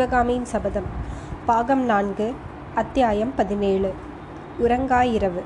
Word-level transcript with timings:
சிவகாமியின் 0.00 0.44
சபதம். 0.44 0.86
பாகம் 1.46 1.82
நான்கு 1.84 2.34
அத்தியாயம் 2.74 3.32
பதினேழு. 3.36 3.92
உறங்காயிரவு 4.62 5.42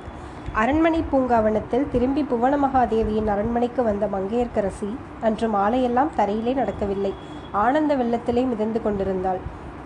அரண்மனை 0.53 1.05
பூங்காவனத்தில் 1.13 1.87
திரும்பி 1.93 2.23
புவன 2.23 2.57
மகாதேவியின் 2.57 3.27
அரண்மனைக்கு 3.27 3.83
வந்த 3.83 4.07
மங்கையர்க்கரசி 4.07 4.97
அன்று 5.21 5.49
மாலையெல்லாம் 5.49 6.13
தரையிலே 6.17 6.55
நடக்கவில்லை. 6.55 7.15
ஆனந்த 7.53 7.97
வெள்ளத்திலே 7.97 8.47
மிதந்து 8.47 8.83
கொண்டிருந்தாள். 8.83 9.39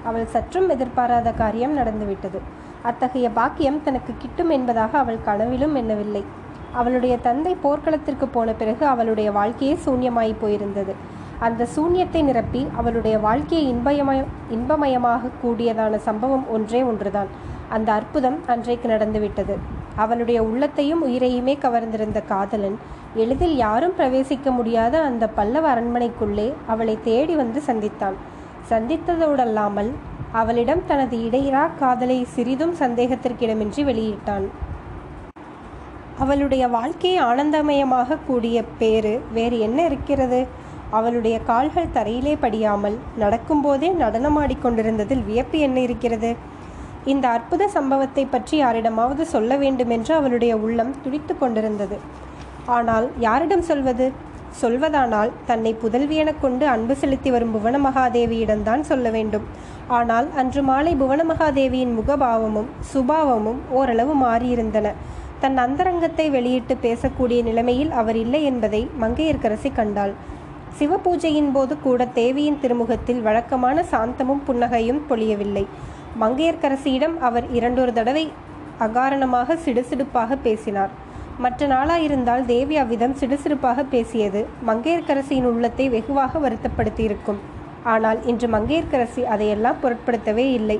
அவள் 0.04 0.26
சற்றும் 0.26 0.68
எதிர்பாராத 0.68 1.32
காரியம் 1.32 1.72
நடந்துவிட்டது. 1.72 2.40
அத்தகைய 2.82 3.30
பாக்கியம் 3.30 3.82
தனக்கு 3.82 4.14
கிட்டும் 4.18 4.50
என்பதாக 4.50 4.98
அவள் 4.98 5.25
கனவிலும் 5.25 5.75
எண்ணவில்லை. 5.75 6.25
அவளுடைய 6.72 7.18
தந்தை 7.18 7.57
போர்க்களத்திற்கு 7.62 8.29
போன 8.29 8.53
பிறகு 8.53 8.86
அவளுடைய 8.86 9.32
வாழ்க்கையே 9.32 9.79
சூன்யமாய் 9.85 10.40
போயிருந்தது. 10.43 11.16
அந்த 11.46 11.66
சூன்யத்தை 11.74 12.22
நிரப்பி 12.22 12.66
அவளுடைய 12.76 13.18
வாழ்க்கையை 13.18 13.64
இன்பயமய 13.72 14.20
இன்பமயமாக 14.50 15.30
கூடியதான 15.42 15.96
சம்பவம் 15.96 16.46
ஒன்றே 16.50 16.82
ஒன்றுதான். 16.82 17.30
அந்த 17.68 17.92
அற்புதம் 17.92 18.38
அன்றைக்கு 18.46 18.88
நடந்துவிட்டது. 18.88 19.54
அவளுடைய 19.96 20.38
உள்ளத்தையும் 20.42 21.04
உயிரையுமே 21.06 21.54
கவர்ந்திருந்த 21.58 22.20
காதலன் 22.24 22.76
எளிதில் 23.14 23.56
யாரும் 23.56 23.96
பிரவேசிக்க 23.98 24.50
முடியாத 24.50 24.94
அந்த 25.00 25.24
பல்லவ 25.28 25.74
அரண்மனைக்குள்ளே 25.74 26.52
அவளை 26.66 26.98
தேடி 27.02 27.34
வந்து 27.34 27.62
சந்தித்தான். 27.66 28.16
சந்தித்ததோடல்லாமல் 28.70 29.90
அவளிடம் 30.32 30.82
தனது 30.86 31.16
இடையிறா 31.18 31.68
காதலை 31.78 32.25
சிறிதும் 32.34 32.75
சந்தேகத்திற்கிடமின்றி 32.80 33.84
வெளியிட்டான். 33.91 34.47
அவளுடைய 36.19 36.69
வாழ்க்கையை 36.69 37.19
ஆனந்தமயமாக 37.22 38.19
கூடிய 38.27 38.64
பேரு 38.78 39.20
வேறு 39.33 39.58
என்ன 39.58 39.84
இருக்கிறது? 39.84 40.67
அவளுடைய 40.91 41.41
கால்கள் 41.41 41.94
தரையிலே 41.94 42.36
படியாமல் 42.41 42.97
நடக்கும்போதே 43.19 43.89
நடனமாடிக்கொண்டிருந்ததில் 43.94 45.25
வியப்பு 45.25 45.58
என்ன 45.58 45.80
இருக்கிறது? 45.80 46.30
இந்த 47.05 47.28
அற்புத 47.28 47.69
சம்பவத்தை 47.69 48.25
பற்றி 48.27 48.56
யாரிடமாவது 48.56 49.27
சொல்ல 49.27 49.56
வேண்டுமென்று 49.56 50.14
அவளுடைய 50.14 50.56
உள்ளம் 50.56 50.95
துடித்து 51.03 51.39
கொண்டிருந்தது. 51.39 51.98
ஆனால் 52.67 53.06
யாரிடம் 53.19 53.62
சொல்வது? 53.62 54.12
சொல்வதானால் 54.61 55.30
தன்னை 55.47 55.77
புதல்வியெனக் 55.83 56.41
கொண்டு 56.41 56.67
அன்பு 56.67 56.95
செலுத்தி 56.97 57.30
வரும் 57.30 57.55
புவனமகாதேவியிடம்தான் 57.55 58.80
சொல்ல 58.80 59.11
வேண்டும். 59.11 59.45
ஆனால் 59.89 60.27
அன்று 60.34 60.62
மாலை 60.62 60.95
புவனமகாதேவியின் 60.95 61.95
முகபாவமும் 61.98 62.70
சுபாவமும் 62.92 63.61
ஓரளவு 63.70 64.14
மாறியிருந்தன. 64.25 64.92
தன் 65.41 65.56
அந்தரங்கத்தை 65.56 66.30
வெளியிட்டு 66.30 66.77
பேசக்கூடிய 66.77 67.42
நிலைமையில் 67.42 67.91
அவர் 67.91 68.17
இல்லை 68.17 68.45
என்பதை 68.45 68.91
மங்கையர்க்கரசி 69.00 69.73
கண்டாள். 69.73 70.14
சிவபூஜையின் 70.78 71.50
போது 71.52 71.74
கூட 71.80 72.05
தேவியின் 72.19 72.61
திருமுகத்தில் 72.62 73.20
வழக்கமான 73.20 73.84
சாந்தமும் 73.92 74.42
புன்னகையும் 74.48 75.00
பொழியவில்லை. 75.11 75.64
மங்கையர்க்கரசியிடம் 76.22 77.16
அவர் 77.28 77.47
இரண்டொரு 77.50 77.92
தடவை 77.92 78.24
அகாரணமாக 78.86 79.56
சிடுசிடுப்பாக 79.64 80.36
பேசினார். 80.46 80.92
மற்ற 81.39 81.66
நாளாயிருந்தால் 81.66 82.44
தேவி 82.44 82.77
அவ்விதம் 82.77 83.16
சிடுசிடுப்பாக 83.20 83.84
பேசியது 83.91 84.41
மங்கையர்க்கரசியின் 84.66 85.48
உள்ளத்தை 85.50 85.89
வெகுவாக 85.89 86.39
வருத்தப்படுத்தியிருக்கும். 86.39 87.41
ஆனால் 87.84 88.20
இன்று 88.24 88.48
மங்கையர்க்கரசி 88.48 89.22
அதையெல்லாம் 89.24 89.80
பொருட்படுத்தவே 89.83 90.46
இல்லை. 90.61 90.78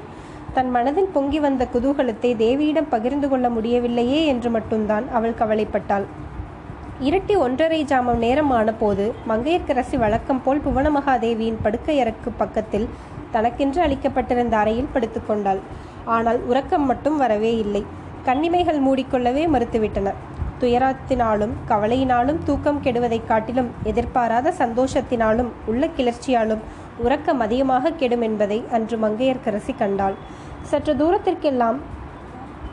தன் 0.55 0.70
மனதில் 0.70 1.12
பொங்கி 1.14 1.41
வந்த 1.41 1.62
குதூகலத்தை 1.75 2.31
தேவியிடம் 2.44 2.89
பகிர்ந்து 2.89 3.28
கொள்ள 3.28 3.47
முடியவில்லையே 3.48 4.20
என்று 4.27 4.50
மட்டும்தான் 4.50 5.06
அவள் 5.09 5.39
கவலைப்பட்டாள். 5.41 6.06
இருட்டி 7.03 7.39
ஒன்றரை 7.39 7.85
ஜாமம் 7.85 8.17
நேரமான 8.17 8.73
போது 8.73 9.15
மங்கையர்க்கரசி 9.29 9.97
வழக்கம் 9.97 10.43
போல் 10.43 10.63
புவனமகாதேவியின் 10.67 11.59
படுக்கையறைக்கு 11.65 12.31
பக்கத்தில் 12.37 12.89
தனக்கென்று 13.31 13.83
அளிக்கப்பட்டிருந்த 13.83 14.53
அறையில் 14.53 14.89
படுத்துக்கொண்டாள் 14.95 15.59
ஆனால் 16.05 16.41
உறக்கம் 16.41 16.87
மட்டும் 16.87 17.17
வரவே 17.17 17.56
இல்லை. 17.56 17.87
கண்ணிமைகள் 18.25 18.83
மூடிக்கொள்ளவே 18.83 19.47
மறுத்துவிட்டன. 19.47 20.12
துயரத்தினாலும் 20.61 21.55
கவலையினாலும் 21.69 22.39
தூக்கம் 22.45 22.83
கெடுவதைக் 22.83 23.27
காட்டிலும் 23.27 23.71
எதிர்பாராத 23.83 24.53
சந்தோஷத்தினாலும் 24.59 25.49
உள்ள 25.67 25.89
கிளர்ச்சியாலும் 25.97 26.62
உறக்கம் 26.99 27.41
அதிகமாக 27.41 27.91
கெடும் 27.91 28.21
என்பதை 28.21 28.65
அன்று 28.72 28.97
மங்கையர்க்கரசி 28.97 29.77
கண்டாள். 29.78 30.15
சற்று 30.62 30.95
தூரத்திற்கெல்லாம் 30.95 31.77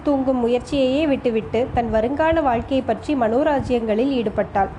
தூங்கும் 0.08 0.42
முயற்சியையே 0.46 1.04
விட்டுவிட்டு 1.12 1.60
தன் 1.76 1.90
வருங்கால 1.96 2.42
வாழ்க்கையை 2.50 2.84
பற்றி 2.90 3.12
மனோராஜ்யங்களில் 3.24 4.12
ஈடுபட்டாள். 4.20 4.72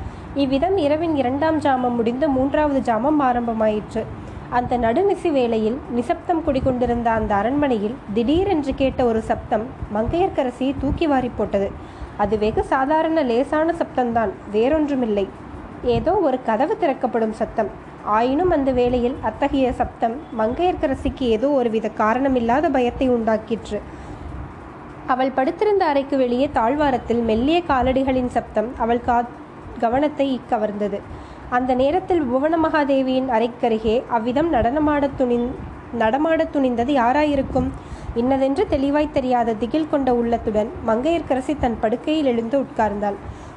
இவ்விதம் 0.42 0.76
இரவின் 0.84 1.14
இரண்டாம் 1.20 1.58
ஜாமம் 1.64 1.96
முடிந்து 1.98 2.26
மூன்றாவது 2.36 2.80
ஜாமம் 2.88 3.20
ஆரம்பமாயிற்று. 3.28 4.02
அந்த 4.56 4.72
நடுநிசி 4.84 5.30
வேளையில் 5.36 5.78
நிசப்தம் 5.96 6.42
குடிகொண்டிருந்த 6.46 7.08
அந்த 7.18 7.32
அரண்மனையில் 7.40 7.96
திடீரென்று 8.16 8.72
கேட்ட 8.80 9.00
ஒரு 9.10 9.20
சப்தம் 9.30 9.64
மங்கையர்க்கரசியை 9.96 10.74
தூக்கி 10.82 11.06
வாரி 11.12 11.30
போட்டது. 11.38 11.68
அது 12.24 12.34
வெகு 12.44 12.62
சாதாரண 12.74 13.22
லேசான 13.30 13.74
சப்தம்தான் 13.80 14.32
வேறொன்றுமில்லை. 14.54 15.26
ஏதோ 15.96 16.12
ஒரு 16.28 16.38
கதவு 16.46 16.74
திறக்கப்படும் 16.82 17.34
சத்தம் 17.40 17.70
ஆயினும் 18.18 18.52
அந்த 18.56 18.70
வேளையில் 18.78 19.16
அத்தகைய 19.28 19.68
சப்தம் 19.80 20.16
மங்கையர்க்கரசிக்கு 20.40 21.24
ஏதோ 21.36 21.48
ஒருவித 21.60 21.86
காரணமில்லாத 22.02 22.66
பயத்தை 22.76 23.06
உண்டாக்கிற்று. 23.16 23.78
அவள் 25.06 25.30
படுத்திருந்த 25.30 25.84
அறைக்கு 25.84 26.16
வெளியே 26.16 26.50
தாழ்வாரத்தில் 26.52 27.20
மெல்லிய 27.20 27.62
காலடிகளின் 27.68 28.26
சப்தம் 28.26 28.70
அவள் 28.78 29.00
கா 29.00 29.24
கவனத்தை 29.78 30.40
கவர்ந்தது. 30.50 31.00
அந்த 31.48 31.74
நேரத்தில் 31.74 32.22
புவன 32.22 32.56
மகாதேவியின் 32.56 33.28
அறைக்கருகே 33.28 34.02
அவ்விதம் 34.08 34.52
நடனமாடத் 34.52 35.16
துணி 35.16 35.50
நடமாடத் 35.98 36.56
துணிந்தது 36.56 36.92
யாராயிருக்கும்? 36.92 37.68
இன்னதென்று 38.14 38.66
தெளிவாய் 38.66 39.12
தெரியாத 39.12 39.54
திகில் 39.54 39.88
கொண்ட 39.90 40.14
உள்ளத்துடன் 40.14 40.70
மங்கையர்க்கரசி 40.86 41.58
தன் 41.58 41.76
படுக்கையில் 41.80 42.24
எழுந்து 42.24 42.60
உட்கார்ந்தாள். 42.60 43.14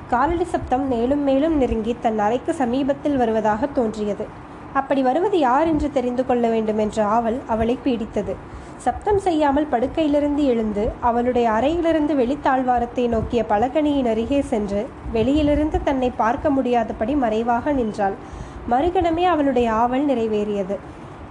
காலடி 0.10 0.44
சப்தம் 0.44 0.88
மேலும் 0.88 1.24
மேலும் 1.24 1.58
நெருங்கி 1.58 1.96
தன் 2.02 2.20
அறைக்கு 2.20 2.54
சமீபத்தில் 2.54 3.18
வருவதாக 3.18 3.66
தோன்றியது. 3.66 4.28
அப்படி 4.74 5.02
வருவது 5.02 5.40
யார் 5.40 5.68
என்று 5.68 5.92
தெரிந்து 5.92 6.26
கொள்ள 6.26 6.50
வேண்டும் 6.50 6.78
என்ற 6.78 7.06
ஆவல் 7.06 7.40
அவளை 7.48 7.80
பீடித்தது. 7.84 8.36
சப்தம் 8.84 9.20
செய்யாமல் 9.20 9.72
படுக்கையிலிருந்து 9.72 10.44
எழுந்து 10.44 10.92
அவளுடைய 11.00 11.52
அறையிலிருந்து 11.52 12.14
வெளித்தாழ்வாரத்தை 12.14 13.04
நோக்கிய 13.08 13.46
பலகணியின் 13.50 14.08
அருகே 14.08 14.42
சென்று 14.42 14.82
வெளியிலிருந்து 15.12 15.84
தன்னை 15.84 16.10
பார்க்க 16.12 16.50
முடியாதபடி 16.50 17.16
மறைவாக 17.16 17.72
நின்றாள். 17.72 18.16
மறுகணமே 18.70 19.24
அவளுடைய 19.24 19.72
ஆவல் 19.74 20.06
நிறைவேறியது. 20.06 20.78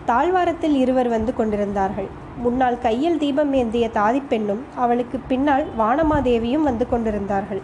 தாழ்வாரத்தில் 0.06 0.76
இருவர் 0.76 1.08
வந்து 1.08 1.34
கொண்டிருந்தார்கள். 1.34 2.08
முன்னால் 2.36 2.78
கையில் 2.78 3.18
தீபம் 3.18 3.52
ஏந்திய 3.52 3.88
தாதிப்பெண்ணும் 3.94 4.62
அவளுக்கு 4.76 5.18
பின்னால் 5.28 5.64
வானமாதேவியும் 5.78 6.68
வந்து 6.68 6.88
கொண்டிருந்தார்கள். 6.88 7.62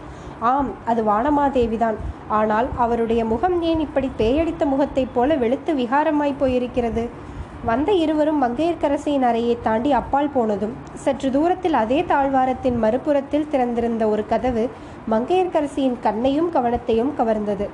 ஆம் 0.53 0.71
அது 0.85 1.03
வானமாதேவிதான். 1.05 1.99
ஆனால் 2.29 2.69
அவருடைய 2.77 3.25
முகம் 3.25 3.63
ஏன் 3.63 3.81
இப்படி 3.81 4.11
பேயடித்த 4.19 4.65
முகத்தைப் 4.65 5.15
போல 5.15 5.37
வெளுத்து 5.37 5.75
விகாரமாய் 5.75 6.41
போயிருக்கிறது? 6.41 7.05
வந்த 7.69 7.91
இருவரும் 8.03 8.41
மங்கையர்க்கரசியின் 8.43 9.25
அறையை 9.29 9.55
தாண்டி 9.63 9.91
அப்பால் 9.93 10.31
போனதும் 10.35 10.75
சற்று 11.05 11.29
தூரத்தில் 11.31 11.77
அதே 11.83 11.99
தாழ்வாரத்தின் 12.03 12.79
மறுபுறத்தில் 12.85 13.49
திறந்திருந்த 13.53 14.05
ஒரு 14.09 14.23
கதவு 14.27 14.65
மங்கையர்க்கரசியின் 15.13 15.97
கண்ணையும் 16.01 16.51
கவனத்தையும் 16.53 17.13
கவர்ந்தது. 17.19 17.67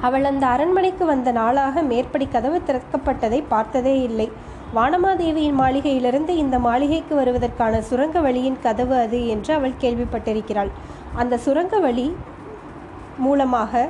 அவள் 0.00 0.24
அந்த 0.24 0.44
அரண்மனைக்கு 0.46 1.04
வந்த 1.04 1.30
நாளாக 1.32 1.82
மேற்படி 1.82 2.26
கதவு 2.28 2.60
திறக்கப்பட்டதை 2.66 3.40
பார்த்ததே 3.48 3.96
இல்லை. 4.02 4.28
வானமாதேவியின் 4.74 5.60
மாளிகையிலிருந்து 5.62 6.32
இந்த 6.44 6.56
மாளிகைக்கு 6.58 7.14
வருவதற்கான 7.14 7.80
சுரங்க 7.90 8.20
வழியின் 8.20 8.62
கதவு 8.62 8.96
அது 9.04 9.20
என்று 9.28 9.52
அவள் 9.54 9.80
கேள்விப்பட்டிருக்கிறாள். 9.80 10.72
அந்த 11.14 11.38
சுரங்க 11.46 11.76
வழி 11.78 12.08
மூலமாக 13.18 13.88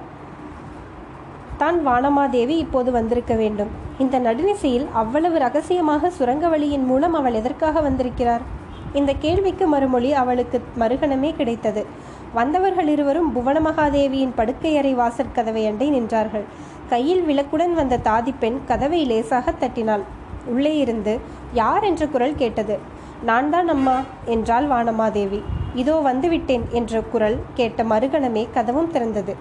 தான் 1.56 1.86
வானமாதேவி 1.86 2.56
இப்போது 2.64 2.90
வந்திருக்க 2.92 3.34
வேண்டும். 3.34 3.70
இந்த 3.98 4.18
நடுநிசையில் 4.18 4.86
அவ்வளவு 4.92 5.38
ரகசியமாக 5.38 6.10
சுரங்க 6.10 6.48
வழியின் 6.48 6.84
மூலம் 6.84 7.14
அவள் 7.14 7.34
எதற்காக 7.34 7.80
வந்திருக்கிறார்? 7.80 8.44
இந்த 8.92 9.12
கேள்விக்கு 9.12 9.66
மறுமொழி 9.66 10.12
அவளுக்கு 10.12 10.60
மறுகணமே 10.78 11.30
கிடைத்தது. 11.36 11.86
வந்தவர்கள் 12.34 12.88
இருவரும் 12.88 13.32
புவன 13.32 13.60
மகாதேவியின் 13.60 14.36
படுக்கையறை 14.36 14.92
வாசற்கதவை 15.02 15.66
அண்டை 15.66 15.88
நின்றார்கள். 15.90 16.46
கையில் 16.88 17.22
விளக்குடன் 17.22 17.72
வந்த 17.72 18.00
தாதி 18.04 18.34
பெண் 18.38 18.58
கதவை 18.64 19.04
லேசாக 19.04 19.52
தட்டினாள். 19.52 20.04
உள்ளே 20.46 20.76
இருந்து 20.76 21.18
யார்? 21.52 21.84
என்ற 21.84 22.06
குரல் 22.06 22.36
கேட்டது. 22.36 22.78
நான் 23.22 23.50
தான் 23.50 23.68
அம்மா 23.68 23.96
என்றாள் 24.24 24.66
வானமாதேவி. 24.66 25.42
இதோ 25.82 25.94
வந்துவிட்டேன் 26.08 26.64
என்ற 26.78 27.00
குரல் 27.12 27.38
கேட்ட 27.58 27.82
மறுகணமே 27.84 28.44
கதவும் 28.56 28.92
திறந்தது. 28.94 29.32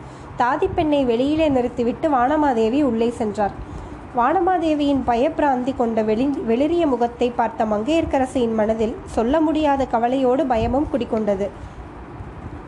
தாதி 0.41 0.67
பெண்ணை 0.75 1.01
வெளியிலே 1.11 1.47
நிறுத்திவிட்டு 1.49 2.09
வானமாதேவி 2.15 2.81
உள்ளே 2.89 3.09
சென்றார். 3.19 3.55
வானமாதேவியின் 4.17 5.01
பயப்பிராந்தி 5.07 5.71
கொண்ட 5.75 6.01
வெளி 6.09 6.25
வெளிரிய 6.49 6.83
முகத்தை 6.91 7.27
பார்த்த 7.39 7.65
மங்கையர்க்கரசியின் 7.71 8.57
மனதில் 8.59 8.93
சொல்ல 9.15 9.41
முடியாத 9.41 9.85
கவலையோடு 9.93 10.43
பயமும் 10.53 10.89
குடிக்கொண்டது 10.91 11.47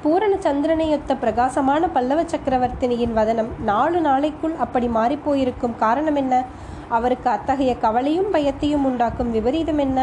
பூரண 0.02 0.34
சந்திரனையொத்த 0.46 1.12
பிரகாசமான 1.22 1.84
பல்லவ 1.96 2.20
சக்கரவர்த்தினியின் 2.34 3.16
வதனம் 3.20 3.50
நாலு 3.70 4.00
நாளைக்குள் 4.00 4.56
அப்படி 4.64 4.88
மாறிப்போயிருக்கும் 4.98 5.78
காரணம் 5.84 6.20
என்ன? 6.22 6.34
அவருக்கு 6.98 7.30
அத்தகைய 7.30 7.72
கவலையும் 7.86 8.30
பயத்தையும் 8.34 8.86
உண்டாக்கும் 8.90 9.32
விபரீதம் 9.32 9.82
என்ன? 9.86 10.00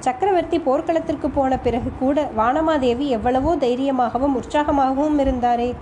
சக்கரவர்த்தி 0.00 0.58
போர்க்களத்திற்கு 0.58 1.28
போன 1.30 1.58
பிறகு 1.58 1.90
கூட 1.98 2.30
வானமாதேவி 2.36 3.06
எவ்வளவோ 3.06 3.56
தைரியமாகவும் 3.56 4.36
உற்சாகமாகவும் 4.36 5.18
இருந்தாரே. 5.18 5.74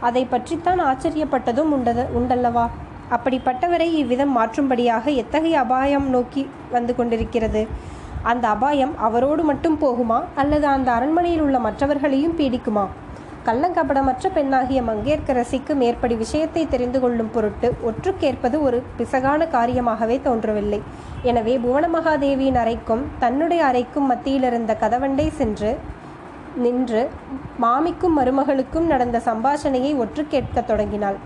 அதை 0.00 0.24
பற்றித்தான் 0.24 0.80
ஆச்சரியப்பட்டதும் 0.80 1.72
உண்டது 1.76 2.08
உண்டல்லவா? 2.18 2.66
அப்படிப்பட்டவரை 3.10 3.88
இவ்விதம் 4.02 4.36
மாற்றும்படியாக 4.38 5.14
எத்தகைய 5.14 5.58
அபாயம் 5.58 6.08
நோக்கி 6.08 6.48
வந்து 6.70 6.94
கொண்டிருக்கிறது? 6.96 7.66
அந்த 8.22 8.48
அபாயம் 8.48 8.98
அவரோடு 8.98 9.42
மட்டும் 9.42 9.78
போகுமா? 9.80 10.20
அல்லது 10.34 10.66
அந்த 10.66 10.92
அரண்மனையில் 10.92 11.40
உள்ள 11.40 11.58
மற்றவர்களையும் 11.58 12.38
பீடிக்குமா? 12.38 12.86
கள்ளங்கபடமற்ற 13.46 14.28
பெண்ணாகிய 14.34 14.80
மங்கேற்கரசிக்கு 14.82 15.74
மேற்படி 15.82 16.14
விஷயத்தை 16.14 16.62
தெரிந்து 16.68 17.00
கொள்ளும் 17.00 17.30
பொருட்டு 17.34 17.68
ஒற்றுக்கேற்பது 17.82 18.56
ஒரு 18.62 18.82
பிசகான 18.98 19.46
காரியமாகவே 19.54 20.16
தோன்றவில்லை. 20.22 20.80
எனவே 21.22 21.54
புவனமகாதேவியின் 21.58 22.58
அறைக்கும் 22.62 23.04
தன்னுடைய 23.18 23.62
அறைக்கும் 23.64 24.10
மத்தியிலிருந்த 24.10 24.74
கதவண்டை 24.82 25.28
சென்று 25.30 25.72
நின்று 26.64 27.02
மாமிக்கும் 27.62 28.16
மருமகளுக்கும் 28.18 28.86
நடந்த 28.92 29.18
சம்பாஷணையை 29.26 29.92
ஒற்று 30.02 30.22
கேட்கத் 30.28 30.66
தொடங்கினாள். 30.66 31.18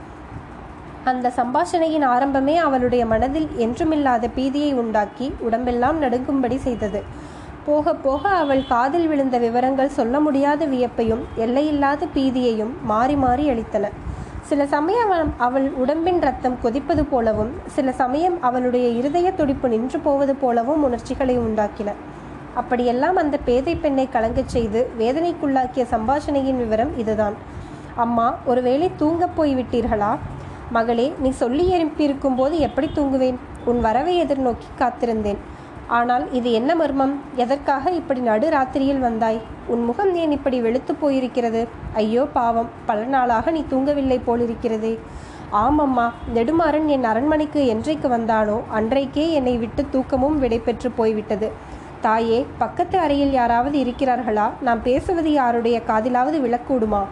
அந்த 1.04 1.32
சம்பாஷணையின் 1.36 2.06
ஆரம்பமே 2.14 2.54
அவளுடைய 2.66 3.06
மனதில் 3.06 3.48
என்றுமில்லாத 3.58 4.28
பீதியை 4.36 4.72
உண்டாக்கி 4.74 5.34
உடம்பெல்லாம் 5.40 6.02
நடுங்கும்படி 6.02 6.56
செய்தது. 6.56 7.02
போக 7.66 7.94
போக 7.94 8.28
அவள் 8.28 8.66
காதில் 8.66 9.08
விழுந்த 9.08 9.38
விவரங்கள் 9.38 9.88
சொல்ல 9.88 10.20
முடியாத 10.20 10.66
வியப்பையும் 10.66 11.20
எல்லையில்லாத 11.34 12.06
பீதியையும் 12.14 12.72
மாறி 12.84 13.14
மாறி 13.14 13.50
அளித்தன. 13.50 13.88
சில 14.40 14.66
சமயம் 14.66 15.34
அவள் 15.38 15.70
உடம்பின் 15.70 16.20
ரத்தம் 16.20 16.56
கொதிப்பது 16.62 17.04
போலவும் 17.04 17.52
சில 17.66 17.92
சமயம் 17.92 18.42
அவளுடைய 18.42 18.88
இருதய 18.88 19.32
துடிப்பு 19.32 19.68
நின்று 19.68 19.98
போவது 19.98 20.34
போலவும் 20.34 20.82
உணர்ச்சிகளை 20.82 21.38
உண்டாக்கின. 21.38 21.92
அப்படியெல்லாம் 22.54 23.16
அந்த 23.16 23.36
பேதை 23.36 23.76
பெண்ணை 23.76 24.08
கலங்கச் 24.08 24.48
செய்து 24.48 24.90
வேதனைக்குள்ளாக்கிய 24.98 25.86
சம்பாஷணையின் 25.90 26.56
விவரம் 26.56 26.98
இதுதான். 26.98 27.34
அம்மா 27.94 28.34
ஒருவேளை 28.44 28.90
தூங்கப் 28.96 29.36
போய் 29.36 29.56
விட்டீர்களா? 29.56 30.18
மகளே 30.70 31.12
நீ 31.18 31.30
சொல்லி 31.30 31.64
எழுப்பியிருக்கும் 31.72 32.36
போது 32.36 32.58
எப்படி 32.58 32.90
தூங்குவேன்? 32.94 33.36
உன் 33.64 33.80
வரவை 33.80 34.22
எதிர்நோக்கி 34.22 34.68
காத்திருந்தேன். 34.78 35.40
ஆனால் 35.88 36.32
இது 36.32 36.52
என்ன 36.52 36.74
மர்மம்? 36.74 37.14
எதற்காக 37.34 37.90
இப்படி 37.90 38.20
நடு 38.20 38.48
ராத்திரியில் 38.48 38.98
வந்தாய்? 38.98 39.40
உன் 39.66 39.84
முகம் 39.84 40.14
ஏன் 40.14 40.30
இப்படி 40.30 40.60
வெளுத்து 40.60 40.94
போயிருக்கிறது? 41.02 41.68
ஐயோ 41.94 42.24
பாவம் 42.32 42.68
பல 42.86 43.04
நாளாக 43.04 43.50
நீ 43.50 43.64
தூங்கவில்லை 43.70 44.20
போலிருக்கிறதே. 44.26 44.98
ஆமம்மா 45.52 46.10
நெடுமாறன் 46.34 46.86
என் 46.86 47.04
அரண்மனைக்கு 47.04 47.66
என்றைக்கு 47.66 48.08
வந்தானோ 48.08 48.60
அன்றைக்கே 48.70 49.32
என்னை 49.32 49.56
விட்டு 49.56 49.86
தூக்கமும் 49.90 50.38
விடைபெற்று 50.38 50.90
போய்விட்டது. 50.96 51.52
தாயே 52.00 52.46
பக்கத்து 52.58 52.98
அறையில் 52.98 53.30
யாராவது 53.30 53.78
இருக்கிறார்களா? 53.78 54.50
நாம் 54.60 54.82
பேசுவது 54.82 55.32
யாருடைய 55.32 55.82
காதிலாவது 55.86 56.40
விளக்கூடுமா 56.40 57.04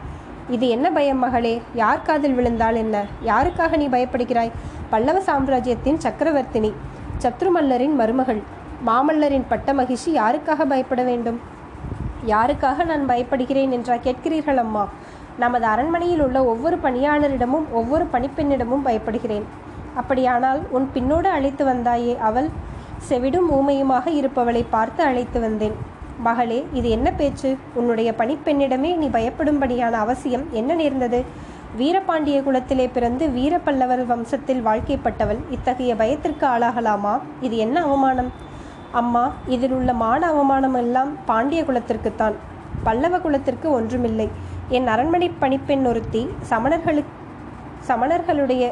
இது 0.48 0.68
என்ன 0.68 0.90
பயம் 0.90 1.18
மகளே? 1.18 1.62
யார் 1.74 2.02
காதில் 2.02 2.34
விழுந்தால் 2.34 2.74
என்ன? 2.74 3.04
யாருக்காக 3.24 3.76
நீ 3.76 3.88
பயப்படுகிறாய்? 3.88 4.50
பல்லவ 4.90 5.20
சாம்ராஜ்யத்தின் 5.20 6.00
சக்கரவர்த்தினி 6.02 6.72
சத்ருமல்லரின் 7.18 7.94
மருமகள். 7.94 8.42
மாமல்லரின் 8.86 9.48
பட்ட 9.48 9.74
மகிழ்ச்சி 9.74 10.18
யாருக்காக 10.18 10.64
பயப்பட 10.64 11.02
வேண்டும்? 11.02 11.40
யாருக்காக 12.26 12.84
நான் 12.84 13.08
பயப்படுகிறேன் 13.08 13.70
என்றா 13.70 13.94
கேட்கிறீர்கள் 13.94 14.56
அம்மா. 14.56 14.88
நமது 15.38 15.66
அரண்மனையில் 15.66 16.22
உள்ள 16.22 16.44
ஒவ்வொரு 16.44 16.76
பணியாளரிடமும் 16.82 17.66
ஒவ்வொரு 17.70 18.04
பணிப்பெண்ணிடமும் 18.12 18.84
பயப்படுகிறேன். 18.84 19.42
அப்படியானால் 19.94 20.60
உன் 20.70 20.90
பின்னோடு 20.94 21.24
அழைத்து 21.24 21.64
வந்தாயே 21.64 22.18
அவள்? 22.18 22.48
செவிடும் 23.08 23.48
ஊமையுமாக 23.50 24.06
இருப்பவளை 24.06 24.64
பார்த்து 24.70 25.04
அழைத்து 25.04 25.40
வந்தேன். 25.40 25.76
மகளே 26.18 26.66
இது 26.72 26.88
என்ன 26.90 27.12
பேச்சு? 27.12 27.56
உன்னுடைய 27.74 28.14
பணிப்பெண்ணிடமே 28.18 28.96
நீ 28.96 29.08
பயப்படும்படியான 29.08 29.90
அவசியம் 29.90 30.44
என்ன 30.50 30.74
நேர்ந்தது? 30.74 31.24
வீரபாண்டிய 31.76 32.42
குலத்திலே 32.42 32.88
பிறந்து 32.92 33.26
வீரப்பல்லவர் 33.26 34.04
வம்சத்தில் 34.06 34.62
வாழ்க்கைப்பட்டவள் 34.64 35.38
இத்தகைய 35.50 35.96
பயத்திற்கு 35.96 36.46
ஆளாகலாமா? 36.46 37.18
இது 37.40 37.56
என்ன 37.56 37.82
அவமானம்? 37.82 38.48
அம்மா 38.98 39.22
இதில் 39.54 39.72
உள்ள 39.72 39.90
மான 39.92 40.28
அவமானம் 40.32 40.74
எல்லாம் 40.74 41.10
பாண்டிய 41.26 41.60
குலத்திற்குத்தான் 41.62 42.36
பல்லவ 42.84 43.18
குலத்திற்கு 43.18 43.70
ஒன்றுமில்லை. 43.70 44.28
என் 44.76 44.86
அரண்மனை 44.86 45.28
பணிப்பெண் 45.42 45.84
ஒருத்தி 45.90 46.22
சமணர்களுக்கு 46.50 47.16
சமணர்களுடைய 47.88 48.64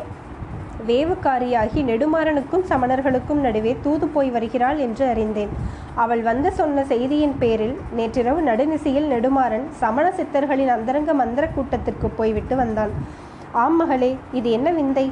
வேவுக்காரியாகி 0.89 1.81
நெடுமாறனுக்கும் 1.91 2.65
சமணர்களுக்கும் 2.71 3.41
நடுவே 3.47 3.73
தூது 3.85 4.07
போய் 4.09 4.31
வருகிறாள் 4.31 4.79
என்று 4.87 5.05
அறிந்தேன். 5.13 5.53
அவள் 5.95 6.23
வந்து 6.23 6.53
சொன்ன 6.53 6.85
செய்தியின் 6.85 7.37
பேரில் 7.39 7.77
நேற்றிரவு 7.99 8.43
நடுநிசையில் 8.43 9.11
நெடுமாறன் 9.15 9.67
சமண 9.83 10.07
சித்தர்களின் 10.19 10.75
அந்தரங்க 10.77 11.15
மந்திர 11.15 11.47
கூட்டத்திற்கு 11.57 12.09
போய்விட்டு 12.21 12.57
வந்தான். 12.57 12.95
ஆம் 13.65 13.77
மகளே 13.77 14.13
இது 14.33 14.51
என்ன 14.51 14.71
விந்தை? 14.71 15.07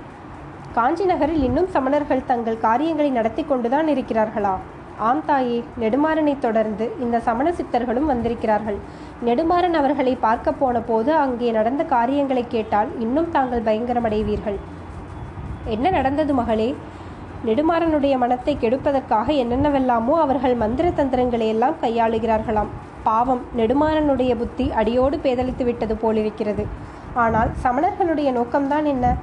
காஞ்சி 0.79 1.05
நகரில் 1.05 1.45
இன்னும் 1.49 1.69
சமணர்கள் 1.75 2.29
தங்கள் 2.31 2.65
காரியங்களை 2.69 3.11
நடத்தி 3.11 3.43
கொண்டுதான் 3.43 3.89
இருக்கிறார்களா? 3.89 4.57
ஆம் 4.99 5.25
தாயே 5.25 5.65
நெடுமாறனை 5.81 6.39
தொடர்ந்து 6.39 6.93
இந்த 7.01 7.21
சமண 7.21 7.53
சித்தர்களும் 7.53 8.05
வந்திருக்கிறார்கள். 8.05 8.79
நெடுமாறன் 9.25 9.73
அவர்களை 9.73 10.17
பார்க்க 10.17 10.53
போன 10.53 10.81
போது 10.81 11.15
அங்கே 11.15 11.51
நடந்த 11.51 11.85
காரியங்களை 11.85 12.45
கேட்டால் 12.49 12.89
இன்னும் 12.99 13.31
தாங்கள் 13.31 13.63
பயங்கரமடைவீர்கள். 13.63 14.57
என்ன 15.65 15.91
நடந்தது 15.91 16.35
மகளே? 16.35 16.75
நெடுமாறனுடைய 17.45 18.19
மனத்தை 18.19 18.57
கெடுப்பதற்காக 18.61 19.29
என்னென்னவெல்லாமோ 19.33 20.15
அவர்கள் 20.25 20.55
மந்திர 20.55 20.91
தந்திரங்களை 20.91 21.49
எல்லாம் 21.49 21.77
கையாளுகிறார்களாம். 21.83 22.73
பாவம் 23.03 23.43
நெடுமாறனுடைய 23.57 24.37
புத்தி 24.37 24.73
அடியோடு 24.73 25.17
பேதலித்து 25.17 25.65
விட்டது 25.65 25.97
போலிருக்கிறது. 25.97 26.67
ஆனால் 27.15 27.51
சமணர்களுடைய 27.63 28.31
நோக்கம்தான் 28.39 28.85
என்ன? 28.85 29.17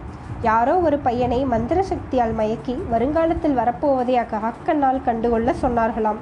யாரோ 0.46 0.74
ஒரு 0.78 0.98
பையனை 0.98 1.38
மந்திர 1.52 1.80
சக்தியால் 1.90 2.34
மயக்கி 2.40 2.74
வருங்காலத்தில் 2.94 3.58
வரப்போவதை 3.60 4.16
அக்கண்ணால் 4.22 5.00
கண்டுகொள்ள 5.06 5.54
சொன்னார்களாம். 5.62 6.20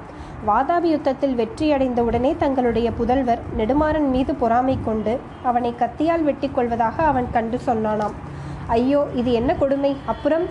வாதாபி 0.48 0.88
யுத்தத்தில் 0.92 1.34
வெற்றியடைந்த 1.40 2.00
உடனே 2.08 2.30
தங்களுடைய 2.42 2.90
புதல்வர் 2.98 3.42
நெடுமாறன் 3.58 4.08
மீது 4.14 4.34
பொறாமை 4.34 4.76
கொண்டு 4.84 5.14
அவனை 5.42 5.74
கத்தியால் 5.80 6.26
வெட்டி 6.28 6.50
கொள்வதாக 6.50 6.96
அவன் 7.02 7.28
கண்டு 7.30 7.58
சொன்னானாம். 7.66 8.14
ஐயோ 8.76 9.00
இது 9.14 9.32
என்ன 9.32 9.54
கொடுமை? 9.54 9.96
அப்புறம்? 10.06 10.46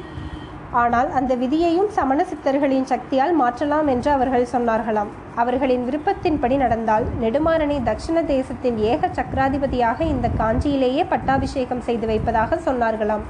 ஆனால் 0.82 1.10
அந்த 1.20 1.36
விதியையும் 1.36 1.90
சமண 1.96 2.20
சித்தர்களின் 2.24 2.90
சக்தியால் 2.92 3.34
மாற்றலாம் 3.34 3.88
என்று 3.88 4.12
அவர்கள் 4.12 4.52
சொன்னார்களாம். 4.52 5.10
அவர்களின் 5.36 5.86
விருப்பத்தின்படி 5.88 6.58
நடந்தால் 6.58 7.06
நெடுமாறனை 7.22 7.78
தட்சிண 7.90 8.24
தேசத்தின் 8.26 8.78
ஏக 8.92 9.10
சக்கராதிபதியாக 9.20 10.02
இந்த 10.14 10.30
காஞ்சியிலேயே 10.42 11.06
பட்டாபிஷேகம் 11.14 11.86
செய்து 11.90 12.08
வைப்பதாக 12.08 12.60
சொன்னார்களாம். 12.68 13.26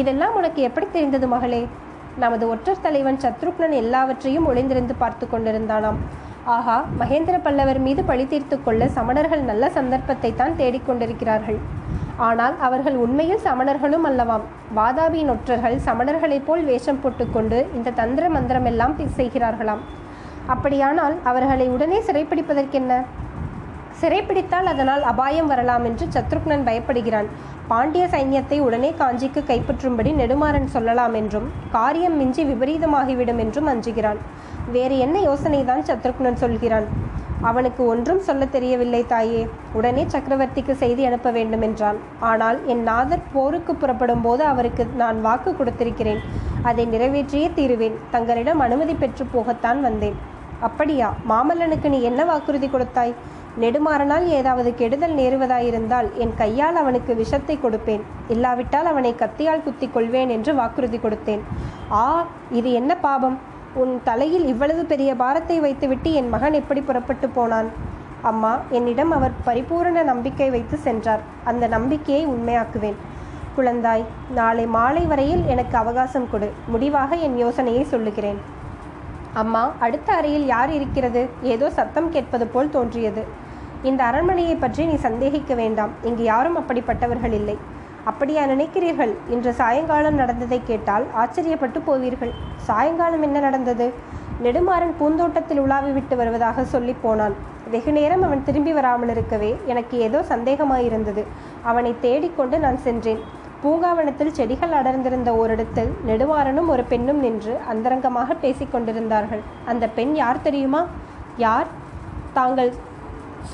இதெல்லாம் 0.00 0.36
உனக்கு 0.38 0.60
எப்படி 0.68 0.86
தெரிந்தது 0.94 1.26
மகளே? 1.34 1.60
நமது 2.22 2.44
ஒற்றர் 2.52 2.84
தலைவன் 2.84 3.20
சத்ருக்னன் 3.24 3.74
எல்லாவற்றையும் 3.82 4.46
ஒளிந்திருந்து 4.50 4.94
பார்த்து 5.02 5.24
கொண்டிருந்தானாம். 5.32 5.98
ஆஹா 6.54 6.76
மகேந்திர 7.00 7.36
பல்லவர் 7.46 7.80
மீது 7.86 8.02
பழி 8.10 8.24
தீர்த்து 8.32 8.56
கொள்ள 8.66 8.82
சமணர்கள் 8.96 9.42
நல்ல 9.50 9.64
சந்தர்ப்பத்தை 9.76 10.30
தான் 10.40 10.56
தேடிக்கொண்டிருக்கிறார்கள் 10.60 11.58
ஆனால் 12.28 12.54
அவர்கள் 12.66 12.96
உண்மையில் 13.04 13.44
சமணர்களும் 13.46 14.06
அல்லவாம். 14.10 14.44
வாதாபியின் 14.78 15.32
ஒற்றர்கள் 15.34 15.76
சமணர்களைப் 15.88 16.46
போல் 16.46 16.64
வேஷம் 16.70 17.00
போட்டுக்கொண்டு 17.02 17.58
இந்த 17.78 17.94
தந்திர 18.00 18.26
மந்திரமெல்லாம் 18.36 18.96
செய்கிறார்களாம். 19.20 19.82
அப்படியானால் 20.54 21.16
அவர்களை 21.30 21.68
உடனே 21.76 21.98
சிறைப்பிடிப்பதற்கென்ன? 22.08 22.92
சிறைப்பிடித்தால் 24.00 24.68
அதனால் 24.72 25.02
அபாயம் 25.02 25.46
வரலாம் 25.46 25.84
என்று 25.84 26.04
சத்ருக்னன் 26.06 26.66
பயப்படுகிறான். 26.68 27.28
பாண்டிய 27.68 28.04
சைன்யத்தை 28.06 28.58
உடனே 28.66 28.90
காஞ்சிக்கு 28.98 29.40
கைப்பற்றும்படி 29.48 30.10
நெடுமாறன் 30.12 30.68
சொல்லலாம் 30.74 31.14
என்றும் 31.14 31.48
காரியம் 31.70 32.16
மிஞ்சி 32.16 32.44
விபரீதமாகிவிடும் 32.44 33.40
என்றும் 33.44 33.70
அஞ்சுகிறான். 33.72 34.20
வேறு 34.70 34.96
என்ன 34.98 35.18
யோசனைதான் 35.20 35.86
சத்ருக்னன் 35.90 36.40
சொல்கிறான்? 36.44 36.88
அவனுக்கு 37.40 37.82
ஒன்றும் 37.86 38.22
சொல்ல 38.28 38.46
தெரியவில்லை 38.46 39.02
தாயே. 39.06 39.42
உடனே 39.72 40.04
சக்கரவர்த்திக்கு 40.04 40.74
செய்தி 40.84 41.02
அனுப்ப 41.04 41.30
வேண்டும் 41.30 41.62
என்றான். 41.62 41.98
ஆனால் 42.30 42.58
என் 42.66 42.82
நாதர் 42.82 43.28
போருக்கு 43.32 43.74
புறப்படும் 43.74 44.22
போது 44.22 44.44
அவருக்கு 44.44 44.86
நான் 44.96 45.20
வாக்கு 45.20 45.50
கொடுத்திருக்கிறேன். 45.50 46.22
அதை 46.62 46.84
நிறைவேற்றியே 46.86 47.50
தீருவேன். 47.54 47.98
தங்களிடம் 48.10 48.58
அனுமதி 48.58 48.94
பெற்று 48.94 49.26
போகத்தான் 49.34 49.80
வந்தேன். 49.80 50.16
அப்படியா? 50.60 51.08
மாமல்லனுக்கு 51.30 51.88
நீ 51.88 51.98
என்ன 52.02 52.20
வாக்குறுதி 52.24 52.68
கொடுத்தாய்? 52.68 53.14
நெடுமாறனால் 53.62 54.26
ஏதாவது 54.38 54.70
கெடுதல் 54.80 55.14
நேருவதாயிருந்தால் 55.20 56.08
என் 56.24 56.34
கையால் 56.40 56.78
அவனுக்கு 56.82 57.12
விஷத்தை 57.14 57.58
கொடுப்பேன். 57.62 58.02
இல்லாவிட்டால் 58.28 58.88
அவனை 58.92 59.12
கத்தியால் 59.22 59.62
குத்திக் 59.62 59.94
கொள்வேன் 59.94 60.32
என்று 60.36 60.54
வாக்குறுதி 60.54 61.00
கொடுத்தேன். 61.02 61.42
ஆ 62.00 62.26
இது 62.58 62.72
என்ன 62.72 62.92
பாபம்? 63.06 63.36
உன் 63.74 63.94
தலையில் 64.08 64.46
இவ்வளவு 64.46 64.84
பெரிய 64.84 65.10
பாரத்தை 65.14 65.56
வைத்துவிட்டு 65.60 66.12
என் 66.12 66.28
மகன் 66.28 66.58
எப்படி 66.60 66.80
புறப்பட்டு 66.80 67.28
போனான்? 67.28 67.70
அம்மா 68.30 68.52
என்னிடம் 68.70 69.10
அவர் 69.10 69.34
பரிபூரண 69.44 70.02
நம்பிக்கை 70.02 70.50
வைத்து 70.50 70.76
சென்றார். 70.86 71.24
அந்த 71.44 71.64
நம்பிக்கையை 71.66 72.22
உண்மையாக்குவேன். 72.26 72.98
குழந்தாய் 73.56 74.04
நாளை 74.34 74.66
மாலை 74.76 75.04
வரையில் 75.06 75.42
எனக்கு 75.46 75.76
அவகாசம் 75.76 76.30
கொடு. 76.30 76.48
முடிவாக 76.72 77.16
என் 77.26 77.36
யோசனையை 77.44 77.84
சொல்லுகிறேன். 77.84 78.40
அம்மா 79.42 79.62
அடுத்த 79.86 80.08
அறையில் 80.12 80.46
யார் 80.46 80.70
இருக்கிறது? 80.76 81.22
ஏதோ 81.54 81.66
சத்தம் 81.70 82.10
கேட்பது 82.10 82.46
போல் 82.46 82.74
தோன்றியது. 82.76 83.22
இந்த 83.82 84.04
அரண்மனையை 84.04 84.54
பற்றி 84.54 84.84
நீ 84.84 84.94
சந்தேகிக்க 84.94 85.54
வேண்டாம். 85.54 85.90
இங்கு 86.02 86.22
யாரும் 86.22 86.58
அப்படிப்பட்டவர்கள் 86.58 87.32
இல்லை. 87.32 87.56
அப்படியா 88.04 88.44
நினைக்கிறீர்கள்? 88.44 89.14
இன்று 89.28 89.52
சாயங்காலம் 89.52 90.14
நடந்ததை 90.14 90.60
கேட்டால் 90.64 91.04
ஆச்சரியப்பட்டு 91.16 91.80
போவீர்கள். 91.86 92.32
சாயங்காலம் 92.56 93.22
என்ன 93.22 93.38
நடந்தது? 93.38 93.92
நெடுமாறன் 94.42 94.94
பூந்தோட்டத்தில் 94.98 95.58
உலாவி 95.58 95.90
விட்டு 95.90 96.16
வருவதாக 96.16 96.64
சொல்லி 96.64 96.94
போனான். 97.02 97.34
வெகு 97.70 97.92
நேரம் 97.92 98.22
அவன் 98.22 98.44
திரும்பி 98.44 98.72
வராமல் 98.72 99.08
இருக்கவே 99.08 99.56
எனக்கு 99.66 99.98
ஏதோ 99.98 100.24
சந்தேகமாயிருந்தது. 100.28 101.24
அவனை 101.62 101.94
தேடிக்கொண்டு 102.00 102.58
நான் 102.58 102.78
சென்றேன். 102.78 103.18
பூங்காவனத்தில் 103.62 104.32
செடிகள் 104.32 104.72
அடர்ந்திருந்த 104.72 105.34
ஓரிடத்தில் 105.34 105.92
நெடுமாறனும் 106.06 106.66
ஒரு 106.66 106.84
பெண்ணும் 106.84 107.20
நின்று 107.20 107.58
அந்தரங்கமாக 107.68 108.34
பேசிக் 108.34 108.72
கொண்டிருந்தார்கள். 108.72 109.40
அந்த 109.66 109.88
பெண் 109.88 110.14
யார் 110.14 110.42
தெரியுமா? 110.42 110.84
யார்? 111.36 111.66
தாங்கள் 112.32 112.72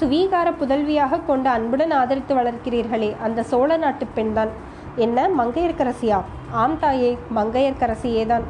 சுவீகார 0.00 0.48
புதல்வியாக 0.60 1.24
கொண்டு 1.26 1.48
அன்புடன் 1.48 1.90
ஆதரித்து 1.90 2.34
வளர்க்கிறீர்களே 2.34 3.16
அந்த 3.22 3.42
சோழ 3.42 3.76
நாட்டு 3.76 4.06
பெண்தான். 4.06 4.48
என்ன 4.96 5.28
மங்கையர்க்கரசியா? 5.38 6.18
ஆம் 6.50 6.78
தாயே 6.78 7.18
மங்கையர்க்கரசியேதான். 7.36 8.44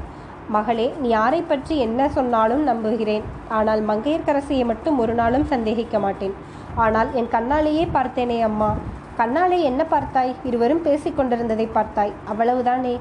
மகளே 0.49 0.95
நீ 1.01 1.09
யாரை 1.09 1.43
பற்றி 1.43 1.79
என்ன 1.79 2.09
சொன்னாலும் 2.09 2.63
நம்புகிறேன். 2.63 3.23
ஆனால் 3.49 3.83
மங்கையர்க்கரசியை 3.87 4.65
மட்டும் 4.65 4.99
ஒரு 4.99 5.15
நாளும் 5.15 5.45
சந்தேகிக்க 5.45 5.99
மாட்டேன். 5.99 6.35
ஆனால் 6.75 7.09
என் 7.13 7.33
கண்ணாலேயே 7.33 7.87
பார்த்தேனே 7.93 8.41
அம்மா. 8.41 8.75
கண்ணாலே 9.19 9.61
என்ன 9.63 9.87
பார்த்தாய்? 9.91 10.35
இருவரும் 10.45 10.85
பேசிக்கொண்டிருந்ததை 10.85 11.69
பார்த்தாய். 11.75 12.13
அவ்வளவுதானே? 12.33 12.99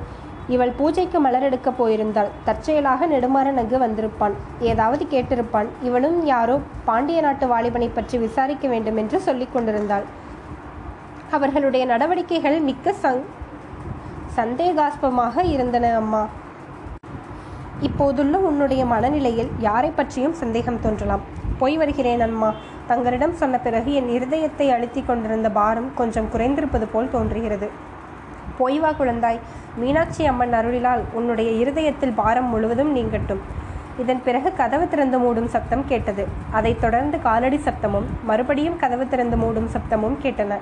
இவள் 0.48 0.70
பூஜைக்கு 0.70 1.20
மலர் 1.20 1.44
எடுக்கப் 1.44 1.84
போயிருந்தாள். 1.84 2.28
தற்செயலாக 2.44 3.08
நெடுமாறன் 3.08 3.56
அங்கு 3.56 3.78
வந்திருப்பான். 3.78 4.32
ஏதாவது 4.60 5.06
கேட்டிருப்பான். 5.10 5.66
இவனும் 5.82 6.26
யாரோ 6.26 6.60
பாண்டிய 6.86 7.22
நாட்டு 7.22 7.48
வாலிபனை 7.48 7.90
பற்றி 7.94 8.18
விசாரிக்க 8.18 8.68
வேண்டும் 8.68 8.98
என்று 8.98 9.20
சொல்லிக் 9.20 9.54
கொண்டிருந்தாள். 9.54 10.04
அவர்களுடைய 11.32 11.86
நடவடிக்கைகள் 11.86 12.60
மிக்க 12.60 12.94
சங் 13.02 13.22
சந்தேகாஸ்பமாக 14.36 15.46
இருந்தன 15.46 15.96
அம்மா. 15.96 16.28
இப்போதுள்ள 17.80 18.38
உன்னுடைய 18.38 18.86
மனநிலையில் 18.86 19.50
யாரை 19.60 19.90
பற்றியும் 19.90 20.34
சந்தேகம் 20.34 20.82
தோன்றலாம். 20.82 21.22
போய் 21.58 21.78
வருகிறேன் 21.78 22.22
அம்மா. 22.22 22.54
தங்களிடம் 22.88 23.34
சொன்ன 23.34 23.60
பிறகு 23.60 23.94
என் 23.94 24.10
இருதயத்தை 24.10 24.70
அழுத்தி 24.70 25.04
கொண்டிருந்த 25.04 25.50
பாரம் 25.50 25.92
கொஞ்சம் 25.96 26.30
குறைந்திருப்பது 26.34 26.88
போல் 26.92 27.10
தோன்றுகிறது. 27.10 27.92
போய் 28.58 28.80
வா 28.80 28.90
குழந்தாய். 28.90 29.40
மீனாட்சி 29.76 30.26
அம்மன் 30.26 30.54
அருளிலால் 30.54 31.04
உன்னுடைய 31.14 31.52
இருதயத்தில் 31.52 32.18
பாரம் 32.22 32.50
முழுவதும் 32.50 32.96
நீங்கட்டும். 32.96 33.44
இதன் 34.02 34.22
பிறகு 34.24 34.50
கதவு 34.56 34.86
திறந்து 34.90 35.18
மூடும் 35.20 35.50
சப்தம் 35.56 35.84
கேட்டது. 35.88 36.28
அதைத் 36.52 36.82
தொடர்ந்து 36.82 37.22
காலடி 37.22 37.60
சப்தமும் 37.66 38.08
மறுபடியும் 38.24 38.78
கதவு 38.78 39.08
திறந்து 39.08 39.38
மூடும் 39.38 39.70
சப்தமும் 39.76 40.18
கேட்டன. 40.24 40.58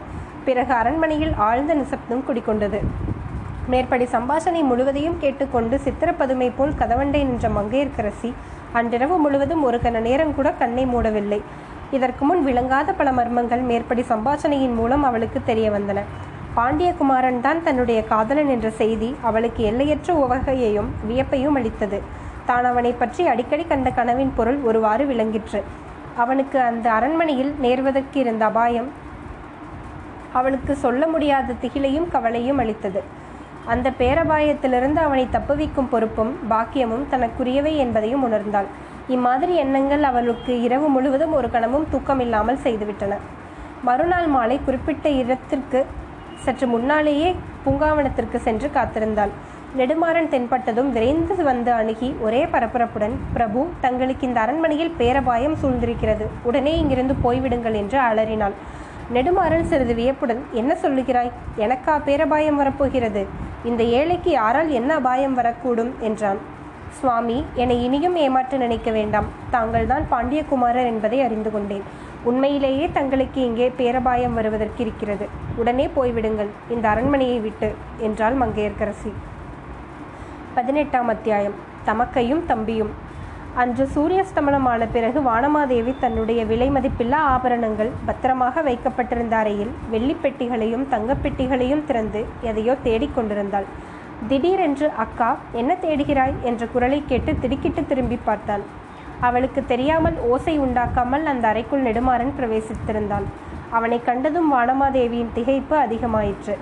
பிறகு 0.46 0.74
அரண்மனையில் 0.74 1.34
ஆழ்ந்த 1.48 1.74
நிசப்தம் 1.74 2.24
குடிக்கொண்டது 2.28 2.80
மேற்படி 3.68 4.06
சம்பாஷணை 4.06 4.62
முழுவதையும் 4.64 5.18
கேட்டுக்கொண்டு 5.20 5.80
சித்திரப்பதுமை 5.84 6.52
போல் 6.58 6.78
கதவண்டை 6.80 7.22
நின்ற 7.28 7.50
மங்கையர்க்கரசி 7.50 8.34
அன்றிரவு 8.72 9.18
முழுவதும் 9.18 9.64
ஒரு 9.64 9.80
கண 9.84 10.00
நேரம் 10.00 10.36
கூட 10.36 10.52
கண்ணை 10.52 10.86
மூடவில்லை. 10.86 11.40
இதற்கு 11.92 12.26
முன் 12.26 12.44
விளங்காத 12.44 12.94
பல 12.94 13.12
மர்மங்கள் 13.12 13.64
மேற்படி 13.70 14.06
சம்பாஷணையின் 14.10 14.76
மூலம் 14.76 15.04
அவளுக்கு 15.04 15.42
தெரிய 15.46 15.70
வந்தன. 15.72 16.02
பாண்டியகுமாரன் 16.56 17.40
தான் 17.44 17.62
தன்னுடைய 17.66 18.00
காதலன் 18.12 18.50
என்ற 18.56 18.70
செய்தி 18.80 19.10
அவளுக்கு 19.28 19.62
எல்லையற்ற 19.70 20.10
உவகையையும் 20.24 20.90
வியப்பையும் 21.10 21.58
அளித்தது. 21.60 22.00
தான் 22.50 22.66
அவனை 22.72 22.92
பற்றி 23.02 23.24
அடிக்கடி 23.34 23.66
கண்ட 23.68 23.90
கனவின் 24.00 24.34
பொருள் 24.38 24.60
ஒருவாறு 24.70 25.04
விளங்கிற்று. 25.12 25.60
அவனுக்கு 26.24 26.58
அந்த 26.70 26.88
அரண்மனையில் 26.98 27.52
நேர்வதற்கு 27.66 28.18
இருந்த 28.24 28.44
அபாயம் 28.52 28.90
அவளுக்கு 30.40 30.74
சொல்ல 30.84 31.08
முடியாத 31.14 31.56
திகிலையும் 31.64 32.10
கவலையும் 32.16 32.60
அளித்தது. 32.64 33.02
அந்த 33.72 33.88
பேரபாயத்திலிருந்து 34.02 35.00
அவனை 35.08 35.26
தப்புவிக்கும் 35.36 35.90
பொறுப்பும் 35.94 36.32
பாக்கியமும் 36.52 37.08
தனக்குரியவை 37.14 37.74
என்பதையும் 37.86 38.24
உணர்ந்தாள். 38.28 38.70
இம்மாதிரி 39.16 39.54
எண்ணங்கள் 39.64 40.04
அவளுக்கு 40.10 40.54
இரவு 40.68 40.88
முழுவதும் 40.96 41.34
ஒரு 41.40 41.48
கணமும் 41.56 41.90
தூக்கமில்லாமல் 41.94 42.64
செய்துவிட்டன. 42.66 43.14
மறுநாள் 43.88 44.30
மாலை 44.36 44.58
குறிப்பிட்ட 44.66 45.10
இடத்திற்கு 45.22 45.80
சற்று 46.42 46.68
முன்னாலேயே 46.68 47.36
பூங்காவனத்திற்கு 47.66 48.38
சென்று 48.38 48.70
காத்திருந்தாள். 48.74 49.34
நெடுமாறன் 49.78 50.30
தென்பட்டதும் 50.30 50.90
விரைந்து 50.90 51.44
வந்து 51.44 51.72
அணுகி 51.72 52.16
ஒரே 52.22 52.46
பரபரப்புடன் 52.46 53.16
பிரபு 53.34 53.70
தங்களுக்கு 53.82 54.28
இந்த 54.28 54.40
அரண்மனையில் 54.40 54.94
பேரபாயம் 54.98 55.58
சூழ்ந்திருக்கிறது. 55.62 56.26
உடனே 56.44 56.78
இங்கிருந்து 56.78 57.16
போய்விடுங்கள் 57.24 57.74
என்று 57.74 58.00
அலறினாள். 58.00 58.56
நெடுமாறன் 59.14 59.64
சிறிது 59.64 59.94
வியப்புடன் 59.94 60.42
என்ன 60.52 60.78
சொல்லுகிறாய்? 60.82 61.32
எனக்கா 61.58 61.96
பேரபாயம் 62.06 62.56
வரப்போகிறது. 62.56 63.28
இந்த 63.66 63.84
ஏழைக்கு 63.84 64.32
யாரால் 64.32 64.70
என்ன 64.70 64.94
அபாயம் 64.94 65.38
வரக்கூடும்? 65.38 65.92
என்றான். 66.00 66.38
சுவாமி 66.90 67.46
என்னை 67.54 67.84
இனியும் 67.84 68.16
ஏமாற்ற 68.16 68.58
நினைக்க 68.58 68.92
வேண்டாம். 68.92 69.26
தாங்கள் 69.50 69.88
தான் 69.88 70.06
பாண்டியகுமாரர் 70.12 70.86
என்பதை 70.86 71.22
அறிந்து 71.22 71.52
கொண்டேன். 71.52 71.84
உண்மையிலேயே 72.30 72.88
தங்களுக்கு 72.98 73.40
இங்கே 73.46 73.68
பேரபாயம் 73.78 74.34
வருவதற்கு 74.34 74.82
இருக்கிறது. 74.84 75.26
உடனே 75.56 75.86
போய்விடுங்கள். 75.96 76.52
இந்த 76.70 76.86
அரண்மனையை 76.90 77.40
விட்டு 77.40 77.70
என்றாள் 77.98 78.36
மங்கையர்க்கரசி. 78.42 79.12
பதினெட்டாம் 80.54 81.08
அத்தியாயம். 81.08 81.56
தமக்கையும் 81.86 82.44
தம்பியும். 82.46 82.92
அன்று 83.62 83.86
சூரியஸ்தமனமான 83.96 84.82
பிறகு 84.92 85.20
வானமாதேவி 85.22 85.94
தன்னுடைய 86.00 86.42
விலை 86.46 86.68
மதிப்பில்லா 86.72 87.20
ஆபரணங்கள் 87.32 87.90
பத்திரமாக 88.06 88.62
வைக்கப்பட்டிருந்த 88.62 89.36
அறையில் 89.36 89.74
வெள்ளிப்பெட்டிகளையும் 89.94 90.86
தங்கப்பெட்டிகளையும் 90.94 91.84
திறந்து 91.90 92.22
எதையோ 92.42 92.76
தேடிக்கொண்டிருந்தாள் 92.84 93.68
திடீரென்று 94.30 94.88
அக்கா 95.04 95.30
என்ன 95.52 95.72
தேடுகிறாய்? 95.82 96.36
என்ற 96.42 96.66
குரலை 96.66 97.04
கேட்டு 97.08 97.34
திடுக்கிட்டு 97.40 97.84
திரும்பி 97.86 98.20
பார்த்தான். 98.24 98.64
அவளுக்கு 99.28 99.62
தெரியாமல் 99.66 100.18
ஓசை 100.32 100.56
உண்டாக்காமல் 100.60 101.26
அந்த 101.32 101.46
அறைக்குள் 101.48 101.86
நெடுமாறன் 101.88 102.36
பிரவேசித்திருந்தான். 102.38 103.26
அவனை 103.78 103.98
கண்டதும் 104.10 104.50
வானமாதேவியின் 104.54 105.34
திகைப்பு 105.36 105.76
அதிகமாயிற்று. 105.86 106.56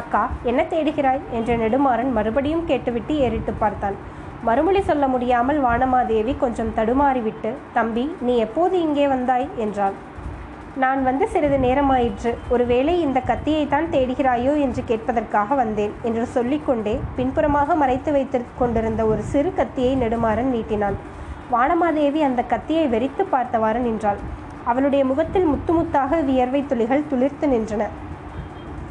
அக்கா 0.00 0.22
என்ன 0.50 0.60
தேடுகிறாய்? 0.72 1.22
என்ற 1.38 1.56
நெடுமாறன் 1.56 2.10
மறுபடியும் 2.18 2.64
கேட்டுவிட்டு 2.64 3.14
ஏறிட்டு 3.24 3.52
பார்த்தான். 3.62 3.96
மறுமொழி 4.42 4.80
சொல்ல 4.80 5.04
முடியாமல் 5.08 5.58
வானமாதேவி 5.64 6.32
கொஞ்சம் 6.38 6.72
தடுமாறிவிட்டு 6.78 7.50
தம்பி 7.76 8.04
நீ 8.26 8.34
எப்போது 8.36 8.74
இங்கே 8.86 9.06
வந்தாய்? 9.12 9.46
என்றாள். 9.64 9.96
நான் 10.82 11.00
வந்து 11.08 11.24
சிறிது 11.32 11.58
நேரமாயிற்று. 11.64 12.30
ஒருவேளை 12.54 12.94
இந்த 13.06 13.18
கத்தியை 13.30 13.64
தான் 13.74 13.88
தேடுகிறாயோ 13.94 14.52
என்று 14.66 14.82
கேட்பதற்காக 14.90 15.54
வந்தேன் 15.54 15.92
என்று 16.08 16.24
சொல்லிக்கொண்டே 16.36 16.94
பின்புறமாக 17.16 17.74
மறைத்து 17.82 18.12
வைத்து 18.12 18.40
கொண்டிருந்த 18.60 19.04
ஒரு 19.06 19.24
சிறு 19.32 19.52
கத்தியை 19.58 19.92
நெடுமாறன் 19.96 20.50
நீட்டினான். 20.54 20.96
வானமாதேவி 21.54 22.20
அந்த 22.28 22.42
கத்தியை 22.42 22.84
வெறித்து 22.86 23.22
பார்த்தவாறு 23.30 23.80
நின்றாள். 23.80 24.20
அவளுடைய 24.64 25.02
முகத்தில் 25.04 25.44
முத்து 25.44 25.72
முத்தாக 25.74 26.20
வியர்வை 26.24 26.60
துளிகள் 26.66 27.08
துளிர்த்து 27.10 27.46
நின்றன. 27.54 27.86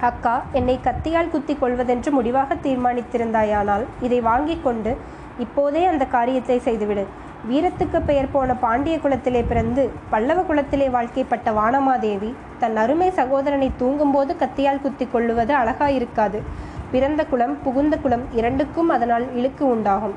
அக்கா 0.09 0.35
என்னை 0.51 0.75
கத்தியால் 0.83 1.29
குத்தி 1.29 1.53
கொள்வதென்று 1.53 2.09
முடிவாக 2.11 2.55
தீர்மானித்திருந்தாயானால் 2.63 3.83
இதை 4.01 4.21
வாங்கிக் 4.21 4.63
கொண்டு 4.63 4.97
இப்போதே 5.39 5.85
அந்த 5.85 6.05
காரியத்தை 6.05 6.57
செய்துவிடு. 6.59 7.03
வீரத்துக்கு 7.49 7.99
பெயர் 8.05 8.31
போன 8.31 8.55
பாண்டிய 8.55 8.95
குலத்திலே 8.99 9.41
பிறந்து 9.43 9.83
பல்லவ 10.09 10.39
குலத்திலே 10.41 10.87
வாழ்க்கைப்பட்ட 10.89 11.51
வானமாதேவி 11.51 12.31
தன் 12.59 12.77
அருமை 12.83 13.09
சகோதரனை 13.19 13.69
தூங்கும்போது 13.77 14.35
கத்தியால் 14.41 14.81
குத்தி 14.81 15.07
கொள்ளுவது 15.13 15.53
அழகாயிருக்காது. 15.53 16.41
பிறந்த 16.91 17.21
குலம் 17.25 17.55
புகுந்த 17.63 17.97
குலம் 17.97 18.25
இரண்டுக்கும் 18.31 18.89
அதனால் 18.89 19.25
இழுக்கு 19.35 19.63
உண்டாகும். 19.69 20.15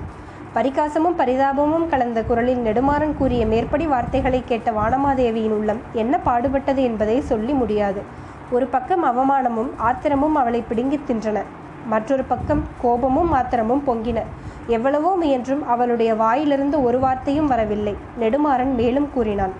பரிகாசமும் 0.54 1.16
பரிதாபமும் 1.18 1.88
கலந்த 1.88 2.22
குரலில் 2.22 2.58
நெடுமாறன் 2.58 3.16
கூறிய 3.18 3.46
மேற்படி 3.46 3.86
வார்த்தைகளை 3.86 4.42
கேட்ட 4.46 4.70
வானமாதேவியின் 4.70 5.54
உள்ளம் 5.56 5.80
என்ன 5.92 6.20
பாடுபட்டது 6.26 6.76
என்பதை 6.76 7.20
சொல்லி 7.20 7.52
முடியாது. 7.52 8.02
ஒரு 8.50 8.66
பக்கம் 8.66 9.04
அவமானமும் 9.04 9.70
ஆத்திரமும் 9.76 10.34
அவளை 10.34 10.64
பிடுங்கித் 10.68 11.10
தின்றன. 11.10 11.42
மற்றொரு 11.88 12.24
பக்கம் 12.24 12.62
கோபமும் 12.80 13.32
ஆத்திரமும் 13.32 13.82
பொங்கின. 13.86 14.22
எவ்வளவோ 14.66 15.16
முயன்றும் 15.16 15.68
அவளுடைய 15.68 16.14
வாயிலிருந்து 16.14 16.84
ஒரு 16.84 16.98
வார்த்தையும் 16.98 17.46
வரவில்லை. 17.46 17.96
நெடுமாறன் 18.20 18.74
மேலும் 18.74 19.08
கூறினான் 19.14 19.52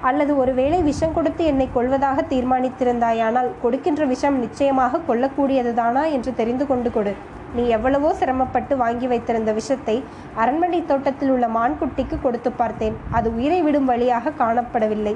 அல்லது 0.00 0.38
ஒருவேளை 0.38 0.82
விஷம் 0.82 1.14
கொடுத்து 1.14 1.44
என்னை 1.44 1.68
கொள்வதாக 1.72 2.24
தீர்மானித்திருந்தாயானால் 2.30 3.50
கொடுக்கின்ற 3.62 4.04
விஷம் 4.04 4.38
நிச்சயமாக 4.38 5.00
கொல்லக்கூடியதுதானா 5.08 6.10
என்று 6.10 6.34
தெரிந்து 6.34 6.66
கொண்டு 6.66 6.92
கொடு. 6.92 7.14
நீ 7.54 7.62
எவ்வளவோ 7.68 8.14
சிரமப்பட்டு 8.14 8.76
வாங்கி 8.76 9.06
வைத்திருந்த 9.06 9.52
விஷத்தை 9.52 10.04
அரண்மனை 10.34 10.80
தோட்டத்தில் 10.84 11.30
உள்ள 11.30 11.46
மான்குட்டிக்கு 11.48 12.20
கொடுத்து 12.20 12.52
பார்த்தேன். 12.52 12.96
அது 13.10 13.28
உயிரை 13.34 13.62
விடும் 13.62 13.84
வழியாக 13.84 14.34
காணப்படவில்லை. 14.38 15.14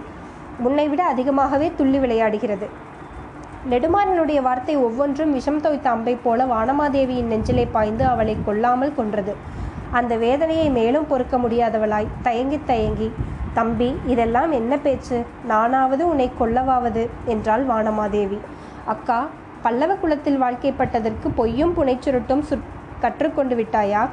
முன்னை 0.59 0.89
விட 0.89 1.05
அதிகமாகவே 1.05 1.73
துள்ளி 1.77 1.99
விளையாடுகிறது. 1.99 2.67
நெடுமாறனுடைய 3.71 4.41
வார்த்தை 4.43 4.77
ஒவ்வொன்றும் 4.77 5.33
விஷம் 5.33 5.61
தோய்த்த 5.61 5.91
அம்பை 5.91 6.15
போல 6.17 6.45
வானமாதேவியின் 6.45 7.31
நெஞ்சிலே 7.33 7.65
பாய்ந்து 7.67 8.05
அவளை 8.07 8.37
கொல்லாமல் 8.45 8.95
கொன்றது. 8.95 9.35
அந்த 9.91 10.17
வேதனையை 10.17 10.69
மேலும் 10.71 11.07
பொறுக்க 11.07 11.37
முடியாதவளாய் 11.39 12.13
தயங்கி 12.23 12.61
தயங்கி 12.67 13.09
தம்பி 13.55 13.89
இதெல்லாம் 14.07 14.53
என்ன 14.53 14.77
பேச்சு? 14.77 15.19
நானாவது 15.47 16.03
உன்னை 16.09 16.31
கொல்லவாவது? 16.41 17.03
என்றாள் 17.27 17.65
வானமாதேவி. 17.67 18.39
அக்கா 18.85 19.19
பல்லவ 19.67 19.95
குலத்தில் 19.95 20.43
வாழ்க்கைப்பட்டதற்கு 20.43 21.29
பொய்யும் 21.35 21.75
புனைச்சுருட்டும் 21.77 22.41
சுற் 22.41 22.59
கற்றுக்கொண்டு 23.01 23.57
விட்டாயா? 23.57 24.09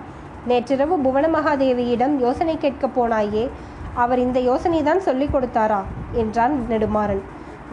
நேற்றிரவு 0.46 0.98
புவன 0.98 1.28
மகாதேவியிடம் 1.28 2.18
யோசனை 2.20 2.58
கேட்கப் 2.58 3.02
போனாயே 3.02 3.50
அவர் 3.94 4.20
இந்த 4.20 4.40
யோசனைதான் 4.40 4.98
சொல்லிக் 4.98 5.36
கொடுத்தாரா? 5.36 5.82
என்றான் 6.12 6.66
நெடுமாறன். 6.70 7.20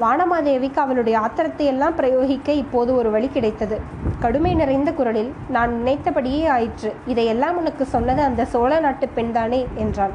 வானமாதேவிக்கு 0.01 0.77
அவளுடைய 0.77 1.19
ஆத்திரத்தை 1.19 1.67
எல்லாம் 1.67 1.97
பிரயோகிக்க 1.97 2.49
இப்போது 2.49 2.97
ஒரு 2.97 3.11
வழி 3.11 3.29
கிடைத்தது. 3.29 3.81
கடுமை 4.21 4.55
நிறைந்த 4.55 4.93
குரலில் 4.93 5.35
நான் 5.49 5.77
நினைத்தபடியே 5.77 6.47
ஆயிற்று. 6.47 6.95
இதையெல்லாம் 7.07 7.57
உனக்கு 7.57 7.85
சொன்னது 7.85 8.23
அந்த 8.23 8.45
சோழ 8.45 8.81
நாட்டு 8.81 9.09
பெண்தானே? 9.17 9.67
என்றான். 9.75 10.13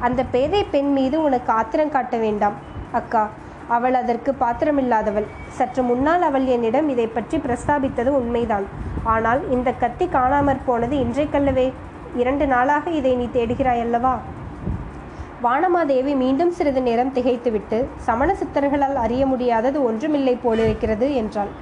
அந்த 0.00 0.24
பேதை 0.24 0.64
பெண் 0.64 0.92
மீது 0.92 1.22
உனக்கு 1.22 1.52
ஆத்திரம் 1.52 1.90
காட்ட 1.90 2.16
வேண்டாம். 2.16 2.54
அக்கா 2.92 3.30
அவள் 3.68 3.94
அதற்கு 3.94 4.30
பாத்திரமில்லாதவள். 4.40 5.26
சற்று 5.58 5.82
முன்னால் 5.82 6.26
அவள் 6.28 6.46
என்னிடம் 6.46 6.88
இதை 6.88 7.06
பற்றி 7.06 7.38
பிரஸ்தாபித்தது 7.38 8.10
உண்மைதான். 8.20 8.66
ஆனால் 9.04 9.40
இந்த 9.50 9.68
கத்தி 9.72 10.06
காணாமற் 10.06 10.66
போனது 10.66 10.96
இன்றைக்கல்லவே. 11.04 11.66
இரண்டு 12.16 12.46
நாளாக 12.46 12.90
இதை 12.90 13.12
நீ 13.16 13.28
தேடுகிறாய் 13.32 13.82
அல்லவா 13.86 14.14
வானமாதேவி 15.44 16.12
மீண்டும் 16.22 16.50
சிறிது 16.56 16.80
நேரம் 16.82 17.12
திகைத்துவிட்டு 17.12 17.78
சமண 18.06 18.34
சித்தர்களால் 18.40 18.98
அறிய 19.04 19.22
முடியாதது 19.26 19.78
ஒன்றுமில்லை 19.88 20.34
போலிருக்கிறது 20.44 21.06
என்றாள். 21.14 21.52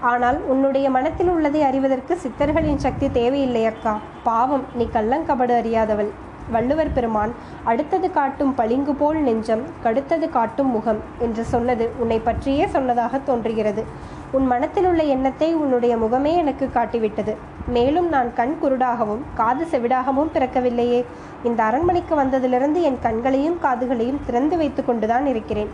ஆனால் 0.00 0.38
உன்னுடைய 0.52 0.86
மனத்தில் 0.90 1.30
உள்ளதை 1.34 1.62
அறிவதற்கு 1.62 2.14
சித்தர்களின் 2.22 2.82
சக்தி 2.84 3.10
தேவையில்லை 3.10 3.64
அக்கா 3.66 3.92
பாவம் 4.22 4.64
நீ 4.74 4.86
கள்ளங்கபடு 4.94 5.54
அறியாதவள். 5.60 6.10
வள்ளுவர் 6.50 6.92
பெருமான் 6.92 7.32
அடுத்தது 7.64 8.10
காட்டும் 8.10 8.54
பளிங்கு 8.54 8.94
போல் 8.94 9.16
நெஞ்சம் 9.16 9.62
கடுத்தது 9.84 10.28
காட்டும் 10.30 10.70
முகம் 10.70 10.98
என்று 11.18 11.44
சொன்னது 11.44 11.90
உன்னை 11.98 12.18
பற்றியே 12.18 12.66
சொன்னதாக 12.66 13.18
தோன்றுகிறது. 13.18 13.84
உன் 14.32 14.46
மனத்தில் 14.46 14.86
உள்ள 14.86 15.02
எண்ணத்தை 15.02 15.54
உன்னுடைய 15.54 15.96
முகமே 15.96 16.36
எனக்கு 16.36 16.70
காட்டிவிட்டது. 16.74 17.36
மேலும் 17.66 18.08
நான் 18.08 18.34
கண் 18.34 18.56
குருடாகவும் 18.62 19.22
காது 19.34 19.64
செவிடாகவும் 19.64 20.30
பிறக்கவில்லையே. 20.34 21.04
இந்த 21.42 21.62
அரண்மனைக்கு 21.62 22.14
வந்ததிலிருந்து 22.16 22.80
என் 22.80 22.98
கண்களையும் 23.02 23.58
காதுகளையும் 23.62 24.20
திறந்து 24.26 24.56
வைத்து 24.56 24.84
கொண்டுதான் 24.84 25.26
இருக்கிறேன். 25.26 25.68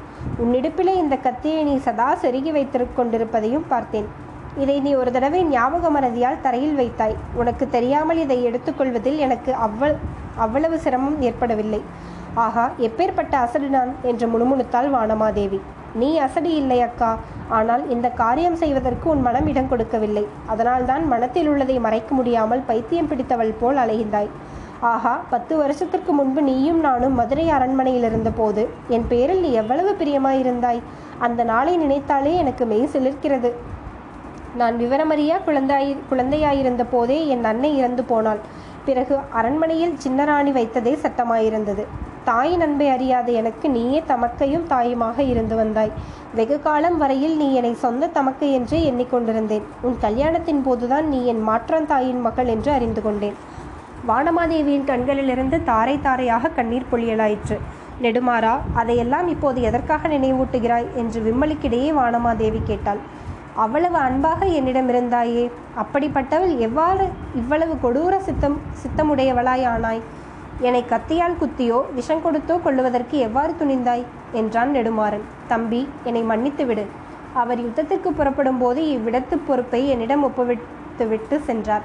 உன்னிடுப்பிலே 0.44 0.94
இந்த 0.96 1.16
கத்தியை 1.16 1.64
நீ 1.64 1.76
சதா 1.76 2.14
செருகி 2.14 2.52
வைத்து 2.52 2.86
கொண்டிருப்பதையும் 2.96 3.64
பார்த்தேன். 3.68 4.26
இதை 4.56 4.80
நீ 4.80 4.94
ஒரு 4.94 5.12
தடவை 5.12 5.44
ஞாபக 5.44 6.00
மறதியால் 6.00 6.40
தரையில் 6.42 6.74
வைத்தாய். 6.74 7.16
உனக்கு 7.34 7.68
தெரியாமல் 7.68 8.18
இதை 8.18 8.44
எடுத்துக்கொள்வதில் 8.44 9.16
எனக்கு 9.16 9.52
அவ்வ 9.52 9.94
அவ்வளவு 10.36 10.78
சிரமம் 10.78 11.20
ஏற்படவில்லை. 11.20 11.82
ஆகா 12.34 12.70
எப்பேற்பட்ட 12.78 13.30
அசடு 13.30 13.68
நான்? 13.68 13.94
என்று 14.02 14.26
முணுமுணுத்தாள் 14.26 14.90
வானமாதேவி. 14.90 15.60
நீ 15.94 16.18
அசடி 16.18 16.54
இல்லை 16.54 16.80
அக்கா. 16.80 17.16
ஆனால் 17.48 17.90
இந்த 17.90 18.08
காரியம் 18.08 18.56
செய்வதற்கு 18.56 19.10
உன் 19.10 19.20
மனம் 19.20 19.46
இடம் 19.46 19.68
கொடுக்கவில்லை. 19.68 20.26
அதனால்தான் 20.46 21.06
மனத்தில் 21.06 21.48
உள்ளதை 21.48 21.78
மறைக்க 21.78 22.14
முடியாமல் 22.14 22.60
பைத்தியம் 22.60 23.08
பிடித்தவள் 23.08 23.52
போல் 23.60 23.76
அலைகின்றாய். 23.76 24.28
ஆஹா 24.80 25.20
பத்து 25.30 25.56
வருஷத்திற்கு 25.56 26.12
முன்பு 26.12 26.42
நீயும் 26.42 26.80
நானும் 26.80 27.14
மதுரை 27.14 27.48
அரண்மனையில் 27.48 28.02
இருந்தபோது 28.02 28.68
என் 28.88 29.06
பேரில் 29.08 29.40
நீ 29.40 29.52
எவ்வளவு 29.52 29.96
பிரியமாயிருந்தாய். 29.98 30.82
அந்த 31.18 31.44
நாளை 31.44 31.76
நினைத்தாலே 31.76 32.34
எனக்கு 32.34 32.66
மெய் 32.66 32.88
சிலிர்க்கிறது. 32.92 33.52
நான் 34.60 34.76
விவரமறியா 34.78 35.36
குழந்தாயி 35.46 35.90
குழந்தையாயிருந்த 36.10 36.82
போதே 36.90 37.18
என் 37.26 37.44
அன்னை 37.44 37.70
இறந்து 37.78 38.02
போனாள். 38.04 38.40
பிறகு 38.84 39.14
அரண்மனையில் 39.30 39.94
சின்னராணி 40.04 40.52
வைத்ததே 40.52 40.92
சட்டமாயிருந்தது 41.02 41.84
தாயின் 42.24 42.60
அன்பை 42.60 42.86
அறியாத 42.88 43.28
எனக்கு 43.32 43.66
நீயே 43.70 44.00
தமக்கையும் 44.08 44.64
தாயுமாக 44.66 45.18
இருந்து 45.22 45.54
வந்தாய். 45.56 45.92
வெகு 46.34 46.56
காலம் 46.62 46.98
வரையில் 46.98 47.36
நீ 47.36 47.48
என்னை 47.54 47.74
சொந்த 47.74 48.06
தமக்கை 48.06 48.48
என்றே 48.52 48.80
எண்ணிக்கொண்டிருந்தேன். 48.90 49.66
உன் 49.82 49.96
கல்யாணத்தின் 50.00 50.62
போதுதான் 50.62 51.06
நீ 51.08 51.20
என் 51.24 51.42
மாற்றான் 51.42 51.86
தாயின் 51.86 52.20
மகள் 52.20 52.46
என்று 52.46 52.72
அறிந்து 52.72 53.02
கொண்டேன். 53.02 53.36
வானமாதேவியின் 54.08 54.88
கண்களிலிருந்து 54.90 55.56
தாரை 55.64 55.96
தாரையாக 56.02 56.48
கண்ணீர் 56.48 56.90
பொழியலாயிற்று. 56.92 57.58
நெடுமாறா 58.02 58.56
அதையெல்லாம் 58.74 59.28
இப்போது 59.28 59.60
எதற்காக 59.62 60.08
நினைவூட்டுகிறாய்? 60.08 60.90
என்று 60.96 61.20
விம்மலுக்கிடையே 61.20 61.88
வானமாதேவி 62.00 62.60
கேட்டாள். 62.64 63.00
அவ்வளவு 63.62 63.98
அன்பாக 64.06 64.40
என்னிடம் 64.58 64.88
இருந்தாயே. 64.92 65.44
அப்படிப்பட்டவள் 65.82 66.52
எவ்வாறு 66.66 67.04
இவ்வளவு 67.40 67.74
கொடூர 67.84 68.14
சித்தம் 68.28 68.56
சித்தமுடையவளாய் 68.82 69.64
ஆனாய் 69.72 70.02
என்னை 70.66 70.82
கத்தியால் 70.92 71.40
குத்தியோ 71.40 71.78
விஷம் 71.96 72.22
கொடுத்தோ 72.24 72.54
கொள்ளுவதற்கு 72.64 73.16
எவ்வாறு 73.26 73.52
துணிந்தாய்? 73.60 74.04
என்றான் 74.40 74.72
நெடுமாறன். 74.76 75.26
தம்பி 75.52 75.82
என்னை 76.08 76.22
மன்னித்து 76.30 76.64
விடு 76.70 76.84
அவர் 77.40 77.60
யுத்தத்திற்கு 77.66 78.10
புறப்படும் 78.18 78.60
போது 78.62 78.80
இவ்விடத்து 78.94 79.36
பொறுப்பை 79.48 79.80
என்னிடம் 79.94 80.24
ஒப்புவித்து 80.28 81.04
விட்டு 81.12 81.36
சென்றார். 81.48 81.84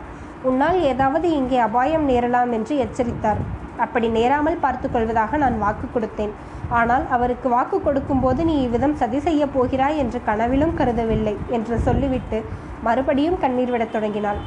உன்னால் 0.50 0.80
ஏதாவது 0.92 1.28
இங்கே 1.40 1.60
அபாயம் 1.68 2.06
நேரலாம் 2.12 2.52
என்று 2.58 2.74
எச்சரித்தார். 2.86 3.42
அப்படி 3.78 4.08
நேராமல் 4.08 4.60
பார்த்து 4.60 4.92
கொள்வதாக 4.92 5.38
நான் 5.38 5.58
வாக்கு 5.58 5.88
கொடுத்தேன். 5.88 6.34
ஆனால் 6.70 7.06
அவருக்கு 7.10 7.50
வாக்கு 7.50 7.82
கொடுக்கும்போது 7.82 8.46
நீ 8.46 8.62
இவ்விதம் 8.62 8.96
சதி 8.96 9.20
செய்யப் 9.20 9.54
போகிறாய் 9.54 9.98
என்று 9.98 10.24
கனவிலும் 10.24 10.76
கருதவில்லை 10.80 11.38
என்று 11.50 11.80
சொல்லிவிட்டு 11.80 12.44
மறுபடியும் 12.84 13.40
கண்ணீர் 13.40 13.72
விடத் 13.72 13.92
தொடங்கினாள். 13.92 14.42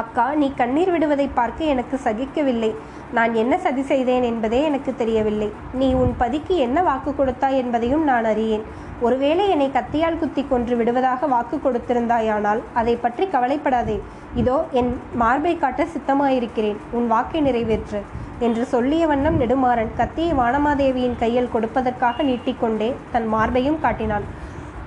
அக்கா 0.00 0.34
நீ 0.34 0.52
கண்ணீர் 0.54 0.90
விடுவதை 0.90 1.28
பார்க்க 1.28 1.64
எனக்கு 1.64 1.98
சகிக்கவில்லை. 2.04 2.74
நான் 3.12 3.34
என்ன 3.34 3.58
சதி 3.58 3.82
செய்தேன் 3.82 4.22
என்பதே 4.22 4.62
எனக்கு 4.62 4.94
தெரியவில்லை. 4.94 5.52
நீ 5.74 5.92
உன் 5.92 6.14
பதிக்கு 6.18 6.56
என்ன 6.56 6.82
வாக்கு 6.82 7.14
கொடுத்தாய் 7.14 7.56
என்பதையும் 7.56 8.04
நான் 8.04 8.24
அறியேன். 8.24 8.64
ஒருவேளை 9.06 9.44
என்னை 9.52 9.66
கத்தியால் 9.76 10.18
குத்தி 10.18 10.42
கொன்று 10.50 10.74
விடுவதாக 10.78 11.28
வாக்கு 11.32 11.56
கொடுத்திருந்தாயானால் 11.64 12.60
அதை 12.80 12.94
பற்றி 13.04 13.24
கவலைப்படாதே. 13.34 13.96
இதோ 14.40 14.56
என் 14.80 14.90
மார்பை 15.22 15.54
காட்ட 15.62 15.86
சித்தமாயிருக்கிறேன். 15.94 16.78
உன் 16.96 17.06
வாக்கை 17.12 17.40
நிறைவேற்று 17.46 18.00
என்று 18.46 18.62
சொல்லிய 18.74 19.06
வண்ணம் 19.10 19.40
நெடுமாறன் 19.42 19.90
கத்தியை 20.00 20.32
வானமாதேவியின் 20.40 21.18
கையில் 21.22 21.52
கொடுப்பதற்காக 21.54 22.24
நீட்டிக்கொண்டே 22.30 22.90
தன் 23.14 23.28
மார்பையும் 23.34 23.82
காட்டினான். 23.84 24.26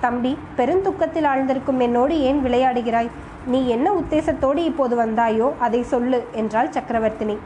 தம்பி 0.04 0.32
பெருந்துக்கத்தில் 0.56 1.28
ஆழ்ந்திருக்கும் 1.32 1.82
என்னோடு 1.86 2.16
ஏன் 2.30 2.40
விளையாடுகிறாய்? 2.46 3.12
நீ 3.52 3.60
என்ன 3.76 3.86
உத்தேசத்தோடு 4.00 4.60
இப்போது 4.70 4.94
வந்தாயோ 5.04 5.48
அதை 5.66 5.80
சொல்லு 5.92 6.20
என்றாள் 6.40 6.74
சக்கரவர்த்தினி. 6.76 7.36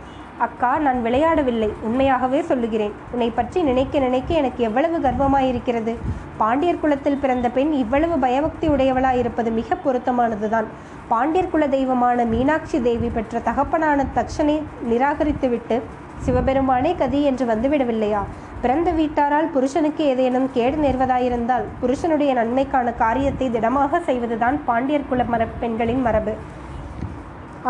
அக்கா 0.47 0.71
நான் 0.79 1.01
விளையாடவில்லை. 1.05 1.69
உண்மையாகவே 1.83 2.41
சொல்லுகிறேன். 2.43 2.93
உன்னை 3.13 3.29
பற்றி 3.31 3.63
நினைக்க 3.63 3.99
நினைக்க 3.99 4.35
எனக்கு 4.35 4.61
எவ்வளவு 4.69 4.99
கர்வமாயிருக்கிறது. 4.99 5.95
பாண்டியர் 6.37 6.83
குலத்தில் 6.83 7.23
பிறந்த 7.23 7.49
பெண் 7.49 7.73
இவ்வளவு 7.73 8.19
பயபக்தி 8.19 8.69
உடையவளாயிருப்பது 8.69 9.51
மிக 9.59 9.77
பொருத்தமானதுதான். 9.85 10.69
பாண்டியர் 11.09 11.51
குல 11.51 11.67
தெய்வமான 11.69 12.25
மீனாட்சி 12.25 12.79
தேவி 12.83 13.09
பெற்ற 13.09 13.41
தகப்பனான 13.49 14.07
தக்ஷனை 14.15 14.57
நிராகரித்துவிட்டு 14.91 15.79
சிவபெருமானே 16.25 16.93
கதி 16.97 17.21
என்று 17.23 17.45
வந்துவிடவில்லையா? 17.47 18.23
பிறந்த 18.63 18.91
வீட்டாரால் 18.91 19.53
புருஷனுக்கு 19.55 20.03
ஏதேனும் 20.05 20.49
கேடு 20.53 20.77
நேர்வதாயிருந்தால் 20.77 21.67
புருஷனுடைய 21.81 22.33
நன்மைக்கான 22.35 22.95
காரியத்தை 22.95 23.49
திடமாக 23.51 24.01
செய்வதுதான் 24.01 24.59
பாண்டியர் 24.65 25.09
குல 25.09 25.25
மர 25.25 25.47
பெண்களின் 25.61 26.03
மரபு. 26.09 26.35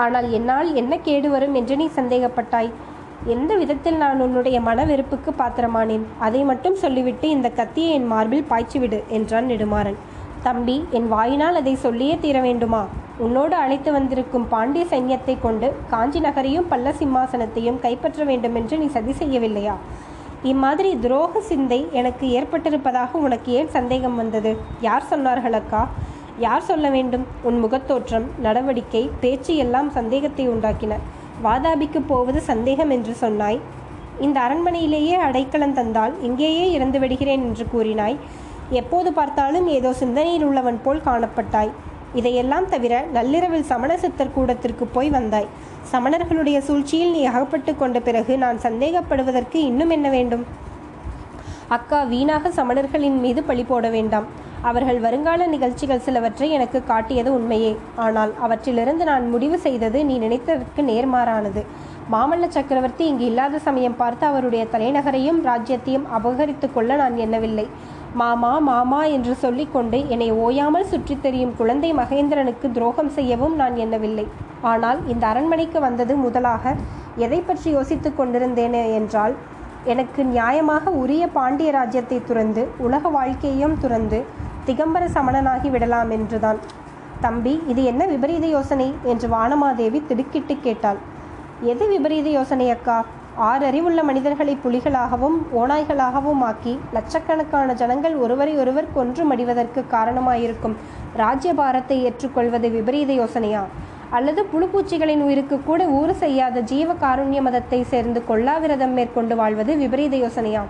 ஆனால் 0.02 0.30
என்னால் 0.30 0.74
என்ன 0.74 0.96
கேடு 0.98 1.30
வரும் 1.30 1.54
என்று 1.54 1.76
நீ 1.76 1.88
சந்தேகப்பட்டாய். 1.96 2.70
எந்த 3.26 3.56
விதத்தில் 3.56 3.96
நான் 3.96 4.20
உன்னுடைய 4.20 4.60
மன 4.60 4.84
வெறுப்புக்கு 4.84 5.30
பாத்திரமானேன்? 5.40 6.04
அதை 6.18 6.42
மட்டும் 6.44 6.74
சொல்லிவிட்டு 6.74 7.28
இந்த 7.28 7.48
கத்தியை 7.50 7.92
என் 7.92 8.06
மார்பில் 8.06 8.48
பாய்ச்சிவிடு 8.50 9.00
என்றான் 9.08 9.50
நெடுமாறன். 9.50 9.98
தம்பி 10.42 10.84
என் 10.90 11.08
வாயினால் 11.08 11.54
அதை 11.54 11.74
சொல்லியே 11.74 12.18
தீர 12.18 12.40
வேண்டுமா? 12.40 12.82
உன்னோடு 13.18 13.54
அழைத்து 13.54 13.92
வந்திருக்கும் 13.92 14.46
பாண்டிய 14.48 14.84
சைன்யத்தை 14.90 15.40
கொண்டு 15.40 15.72
காஞ்சி 15.90 16.20
நகரையும் 16.20 16.70
பல்ல 16.70 16.92
சிம்மாசனத்தையும் 17.00 17.80
கைப்பற்ற 17.80 18.24
வேண்டுமென்று 18.24 18.78
நீ 18.78 18.86
சதி 18.86 19.12
செய்யவில்லையா? 19.12 19.74
இம்மாதிரி 20.42 20.96
துரோக 20.96 21.40
சிந்தை 21.40 21.88
எனக்கு 21.92 22.26
ஏற்பட்டிருப்பதாக 22.26 23.18
உனக்கு 23.26 23.52
ஏன் 23.52 23.68
சந்தேகம் 23.68 24.16
வந்தது? 24.16 24.56
யார் 24.80 25.10
சொன்னார்கள் 25.10 25.52
அக்கா? 25.52 25.88
யார் 26.44 26.66
சொல்ல 26.68 26.86
வேண்டும்? 26.94 27.24
உன் 27.48 27.58
முகத்தோற்றம் 27.64 28.26
நடவடிக்கை 28.44 29.10
பேச்சு 29.22 29.52
எல்லாம் 29.56 29.88
சந்தேகத்தை 29.96 30.44
உண்டாக்கின. 30.48 30.96
வாதாபிக்கு 31.46 32.00
போவது 32.12 32.40
சந்தேகம் 32.40 32.92
என்று 32.96 33.14
சொன்னாய். 33.14 33.58
இந்த 34.20 34.36
அரண்மனையிலேயே 34.46 35.16
அடைக்கலம் 35.26 35.76
தந்தால் 35.78 36.14
இங்கேயே 36.22 36.64
இறந்து 36.76 36.98
விடுகிறேன் 36.98 37.44
என்று 37.48 37.66
கூறினாய். 37.74 38.16
எப்போது 38.80 39.10
பார்த்தாலும் 39.12 39.68
ஏதோ 39.76 39.92
சிந்தனையில் 39.92 40.46
உள்ளவன் 40.48 40.82
போல் 40.84 41.06
காணப்பட்டாய். 41.08 41.72
இதையெல்லாம் 42.18 42.68
தவிர 42.68 42.94
நள்ளிரவில் 43.16 43.68
சமண 43.72 43.92
சித்தர் 43.96 44.34
கூடத்திற்கு 44.36 44.86
போய் 44.96 45.10
வந்தாய். 45.10 45.48
சமணர்களுடைய 45.92 46.58
சூழ்ச்சியில் 46.68 47.14
நீ 47.16 47.22
அகப்பட்டு 47.30 47.72
கொண்ட 47.76 47.98
பிறகு 48.08 48.32
நான் 48.38 48.58
சந்தேகப்படுவதற்கு 48.66 49.58
இன்னும் 49.70 49.94
என்ன 49.96 50.08
வேண்டும்? 50.10 50.44
அக்கா 51.76 51.98
வீணாக 52.12 52.50
சமணர்களின் 52.50 53.18
மீது 53.24 53.42
பழி 53.48 53.64
போட 53.64 53.88
வேண்டாம். 53.88 54.28
அவர்கள் 54.68 54.98
வருங்கால 55.04 55.46
நிகழ்ச்சிகள் 55.46 56.02
சிலவற்றை 56.06 56.48
எனக்கு 56.56 56.78
காட்டியது 56.84 57.30
உண்மையே. 57.36 57.70
ஆனால் 58.04 58.32
அவற்றிலிருந்து 58.44 59.04
நான் 59.10 59.26
முடிவு 59.34 59.58
செய்தது 59.58 59.98
நீ 60.08 60.16
நினைத்ததற்கு 60.18 60.82
நேர்மாறானது. 60.90 61.62
மாமல்ல 62.12 62.46
சக்கரவர்த்தி 62.48 63.04
இங்கு 63.10 63.24
இல்லாத 63.30 63.60
சமயம் 63.66 63.96
பார்த்து 63.96 64.24
அவருடைய 64.26 64.62
தலைநகரையும் 64.72 65.40
ராஜ்யத்தையும் 65.48 66.06
அபகரித்து 66.18 66.68
கொள்ள 66.72 66.96
நான் 66.96 67.16
எண்ணவில்லை. 67.16 67.66
மாமா 68.20 68.52
மாமா 68.68 69.00
என்று 69.16 69.34
சொல்லிக்கொண்டு 69.44 69.98
என்னை 70.08 70.28
ஓயாமல் 70.44 70.88
சுற்றித் 70.92 71.22
தெரியும் 71.22 71.54
குழந்தை 71.60 71.90
மகேந்திரனுக்கு 72.00 72.68
துரோகம் 72.76 73.12
செய்யவும் 73.18 73.54
நான் 73.54 73.76
எண்ணவில்லை. 73.76 74.26
ஆனால் 74.72 74.98
இந்த 75.08 75.24
அரண்மனைக்கு 75.26 75.80
வந்தது 75.80 76.16
முதலாக 76.16 76.74
எதை 77.26 77.40
பற்றி 77.40 77.68
யோசித்துக் 77.76 78.18
கொண்டிருந்தேனே 78.18 78.82
என்றால் 78.98 79.36
எனக்கு 79.92 80.20
நியாயமாக 80.34 80.90
உரிய 81.02 81.24
பாண்டிய 81.36 81.70
ராஜ்யத்தை 81.78 82.18
துறந்து 82.28 82.62
உலக 82.86 83.08
வாழ்க்கையையும் 83.08 83.78
துறந்து 83.84 84.18
திகம்பர 84.70 85.04
சமணனாகி 85.14 85.68
விடலாம் 85.74 86.10
என்றுதான். 86.16 86.58
தம்பி 87.24 87.54
இது 87.72 87.80
என்ன 87.90 88.02
விபரீத 88.10 88.46
யோசனை? 88.56 88.86
என்று 89.12 89.26
வானமாதேவி 89.36 89.98
திடுக்கிட்டு 90.10 90.54
கேட்டாள். 90.66 90.98
எது 91.70 91.84
விபரீத 91.88 92.28
யோசனை 92.36 92.66
அக்கா? 92.74 92.98
ஆறு 93.48 93.64
அறிவுள்ள 93.68 94.00
மனிதர்களை 94.08 94.54
புலிகளாகவும் 94.62 95.36
ஓநாய்களாகவும் 95.60 96.42
ஆக்கி 96.48 96.72
லட்சக்கணக்கான 96.96 97.74
ஜனங்கள் 97.80 98.14
ஒருவரை 98.24 98.54
ஒருவர் 98.62 98.88
கொன்று 98.96 99.24
மடிவதற்கு 99.30 99.82
காரணமாயிருக்கும் 99.94 100.76
ராஜ்யபாரத்தை 101.22 101.98
ஏற்றுக்கொள்வது 102.08 102.70
விபரீத 102.76 103.12
யோசனையா? 103.20 103.62
அல்லது 104.18 104.42
புழுப்பூச்சிகளின் 104.52 105.24
உயிருக்கு 105.26 105.58
கூட 105.68 105.82
ஊறு 105.98 106.14
செய்யாத 106.22 106.62
ஜீவ 106.72 106.92
காருண்ய 107.04 107.42
மதத்தை 107.48 107.80
சேர்ந்து 107.94 108.22
கொல்லாவிரதம் 108.30 108.96
மேற்கொண்டு 108.98 109.36
வாழ்வது 109.42 109.74
விபரீத 109.82 110.16
யோசனையா? 110.24 110.64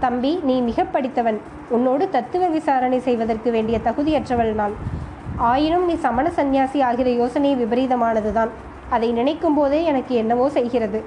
தம்பி 0.00 0.40
நீ 0.42 0.60
மிக 0.60 0.84
படித்தவன். 0.84 1.38
உன்னோடு 1.68 2.04
தத்துவ 2.08 2.46
விசாரணை 2.46 2.98
செய்வதற்கு 2.98 3.50
வேண்டிய 3.50 3.78
தகுதியற்றவள் 3.84 4.52
நான். 4.52 4.74
ஆயினும் 5.36 5.84
நீ 5.84 5.94
சமண 5.94 6.30
சந்நியாசி 6.30 6.80
ஆகிற 6.80 7.10
யோசனை 7.10 7.50
விபரீதமானதுதான். 7.56 8.52
அதை 8.90 9.08
நினைக்கும் 9.12 9.54
போதே 9.54 9.82
எனக்கு 9.84 10.14
என்னவோ 10.14 10.48
செய்கிறது. 10.48 11.00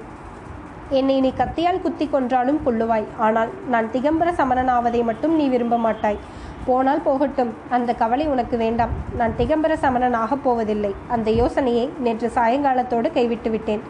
என்னை 0.98 1.20
நீ 1.20 1.32
கத்தியால் 1.38 1.80
குத்தி 1.80 2.08
கொன்றாலும் 2.12 2.60
கொள்ளுவாய் 2.66 3.06
ஆனால் 3.18 3.50
நான் 3.68 3.90
திகம்பர 3.92 4.28
சமணனாவதை 4.40 5.02
மட்டும் 5.04 5.34
நீ 5.36 5.48
விரும்ப 5.48 5.76
மாட்டாய். 5.78 6.20
போனால் 6.64 7.04
போகட்டும். 7.04 7.52
அந்த 7.70 7.90
கவலை 7.94 8.26
உனக்கு 8.26 8.56
வேண்டாம். 8.56 8.90
நான் 9.16 9.34
திகம்பர 9.38 9.72
சமணன் 9.74 10.12
ஆகப் 10.12 10.44
போவதில்லை. 10.44 10.94
அந்த 11.08 11.30
யோசனையை 11.30 11.90
நேற்று 11.98 12.30
சாயங்காலத்தோடு 12.34 13.10
கைவிட்டு 13.12 13.50
விட்டேன் 13.50 13.84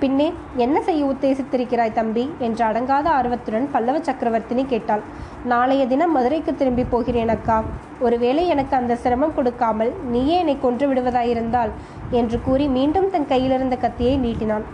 பின்னே 0.00 0.26
என்ன 0.56 0.76
செய்ய 0.82 1.02
உத்தேசித்திருக்கிறாய் 1.04 1.92
தம்பி? 1.92 2.24
என்று 2.38 2.62
அடங்காத 2.64 3.06
ஆர்வத்துடன் 3.18 3.66
பல்லவ 3.72 3.98
சக்கரவர்த்தினி 3.98 4.64
கேட்டாள். 4.66 5.02
நாளைய 5.44 5.86
தினம் 5.86 6.12
மதுரைக்கு 6.12 6.52
திரும்பி 6.54 6.84
போகிறேன் 6.84 7.28
அக்கா. 7.28 7.56
ஒருவேளை 8.00 8.46
எனக்கு 8.46 8.76
அந்த 8.76 8.96
சிரமம் 8.96 9.34
கொடுக்காமல் 9.34 9.92
நீயே 10.10 10.36
என்னை 10.38 10.56
கொன்று 10.60 10.86
விடுவதாயிருந்தால் 10.92 11.72
என்று 12.10 12.38
கூறி 12.44 12.66
மீண்டும் 12.76 13.10
தன் 13.10 13.26
கையிலிருந்த 13.26 13.76
கத்தியை 13.76 14.14
நீட்டினான். 14.18 14.66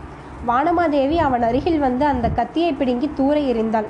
வானமாதேவி 0.48 1.16
அவன் 1.16 1.42
அருகில் 1.42 1.78
வந்து 1.78 2.04
அந்த 2.04 2.28
கத்தியை 2.28 2.72
பிடுங்கி 2.72 3.10
தூர 3.14 3.36
எறிந்தாள். 3.52 3.88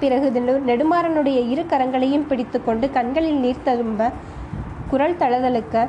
பிறகு 0.00 0.26
நெடுமாறனுடைய 0.70 1.38
இரு 1.52 1.62
கரங்களையும் 1.68 2.26
பிடித்துக்கொண்டு 2.26 2.86
கண்களில் 2.90 3.38
நீர் 3.44 3.64
தழும்ப 3.64 4.10
குரல் 4.90 5.20
தளதழுக்க 5.20 5.86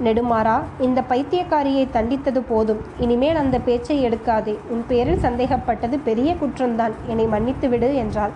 நெடுமாறா 0.00 0.60
இந்த 0.80 1.02
பைத்தியக்காரியை 1.08 1.88
தண்டித்தது 1.92 2.42
போதும். 2.48 2.80
இனிமேல் 2.98 3.36
அந்த 3.36 3.58
பேச்சை 3.58 4.08
எடுக்காதே. 4.08 4.58
உன் 4.68 4.84
பேரில் 4.88 5.18
சந்தேகப்பட்டது 5.18 5.98
பெரிய 6.04 6.34
குற்றம்தான். 6.34 6.92
என்னை 7.06 7.26
மன்னித்து 7.26 7.68
விடு 7.68 7.94
என்றாள். 7.94 8.30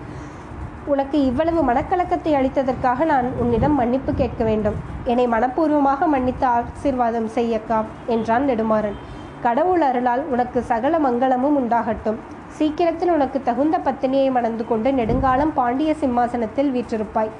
உனக்கு 0.86 1.24
இவ்வளவு 1.24 1.72
மனக்கலக்கத்தை 1.72 2.32
அளித்ததற்காக 2.34 3.04
நான் 3.04 3.32
உன்னிடம் 3.38 3.74
மன்னிப்பு 3.74 4.14
கேட்க 4.14 4.44
வேண்டும். 4.44 4.74
என்னை 5.04 5.28
மனப்பூர்வமாக 5.28 6.06
மன்னித்து 6.06 6.46
ஆசீர்வாதம் 6.46 7.28
செய்யக்கா 7.34 7.84
என்றான் 8.06 8.48
நெடுமாறன். 8.48 8.96
கடவுள் 9.42 9.80
அருளால் 9.80 10.24
உனக்கு 10.30 10.62
சகல 10.62 10.98
மங்களமும் 10.98 11.56
உண்டாகட்டும். 11.60 12.16
சீக்கிரத்தில் 12.48 13.10
உனக்கு 13.10 13.42
தகுந்த 13.42 13.78
பத்தினியை 13.78 14.30
மணந்து 14.30 14.66
கொண்டு 14.66 14.92
நெடுங்காலம் 14.92 15.52
பாண்டிய 15.52 15.94
சிம்மாசனத்தில் 15.94 16.70
வீற்றிருப்பாய். 16.72 17.30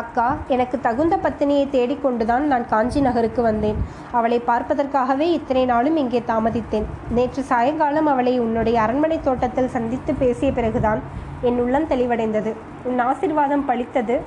அக்கா 0.00 0.26
எனக்கு 0.54 0.76
தகுந்த 0.86 1.14
பத்தினியை 1.24 1.64
தேடிக்கொண்டுதான் 1.74 2.44
நான் 2.52 2.64
காஞ்சி 2.72 3.00
நகருக்கு 3.06 3.42
வந்தேன். 3.48 3.78
அவளை 4.18 4.38
பார்ப்பதற்காகவே 4.48 5.26
இத்தனை 5.38 5.64
நாளும் 5.72 5.98
இங்கே 6.02 6.20
தாமதித்தேன். 6.30 6.86
நேற்று 7.16 7.42
சாயங்காலம் 7.50 8.08
அவளை 8.12 8.34
உன்னுடைய 8.44 8.76
அரண்மனை 8.84 9.18
தோட்டத்தில் 9.28 9.74
சந்தித்து 9.76 10.14
பேசிய 10.22 10.50
பிறகுதான் 10.58 11.02
என் 11.48 11.60
உள்ளம் 11.64 11.90
தெளிவடைந்தது. 11.92 12.52
உன் 12.88 13.00
ஆசிர்வாதம் 13.08 13.66
பளித்தது 13.70 14.18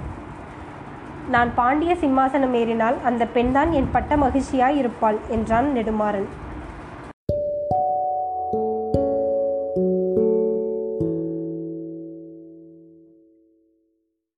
நான் 1.35 1.49
பாண்டிய 1.55 1.93
சிம்மாசனம் 2.01 2.53
ஏறினால் 2.61 2.97
அந்த 3.09 3.23
பெண்தான் 3.37 3.71
என் 3.79 3.93
பட்ட 3.95 4.15
மகிழ்ச்சியாய் 4.17 4.77
இருப்பாள் 4.81 5.17
என்றான் 5.37 5.67
நெடுமாறன். 5.77 6.27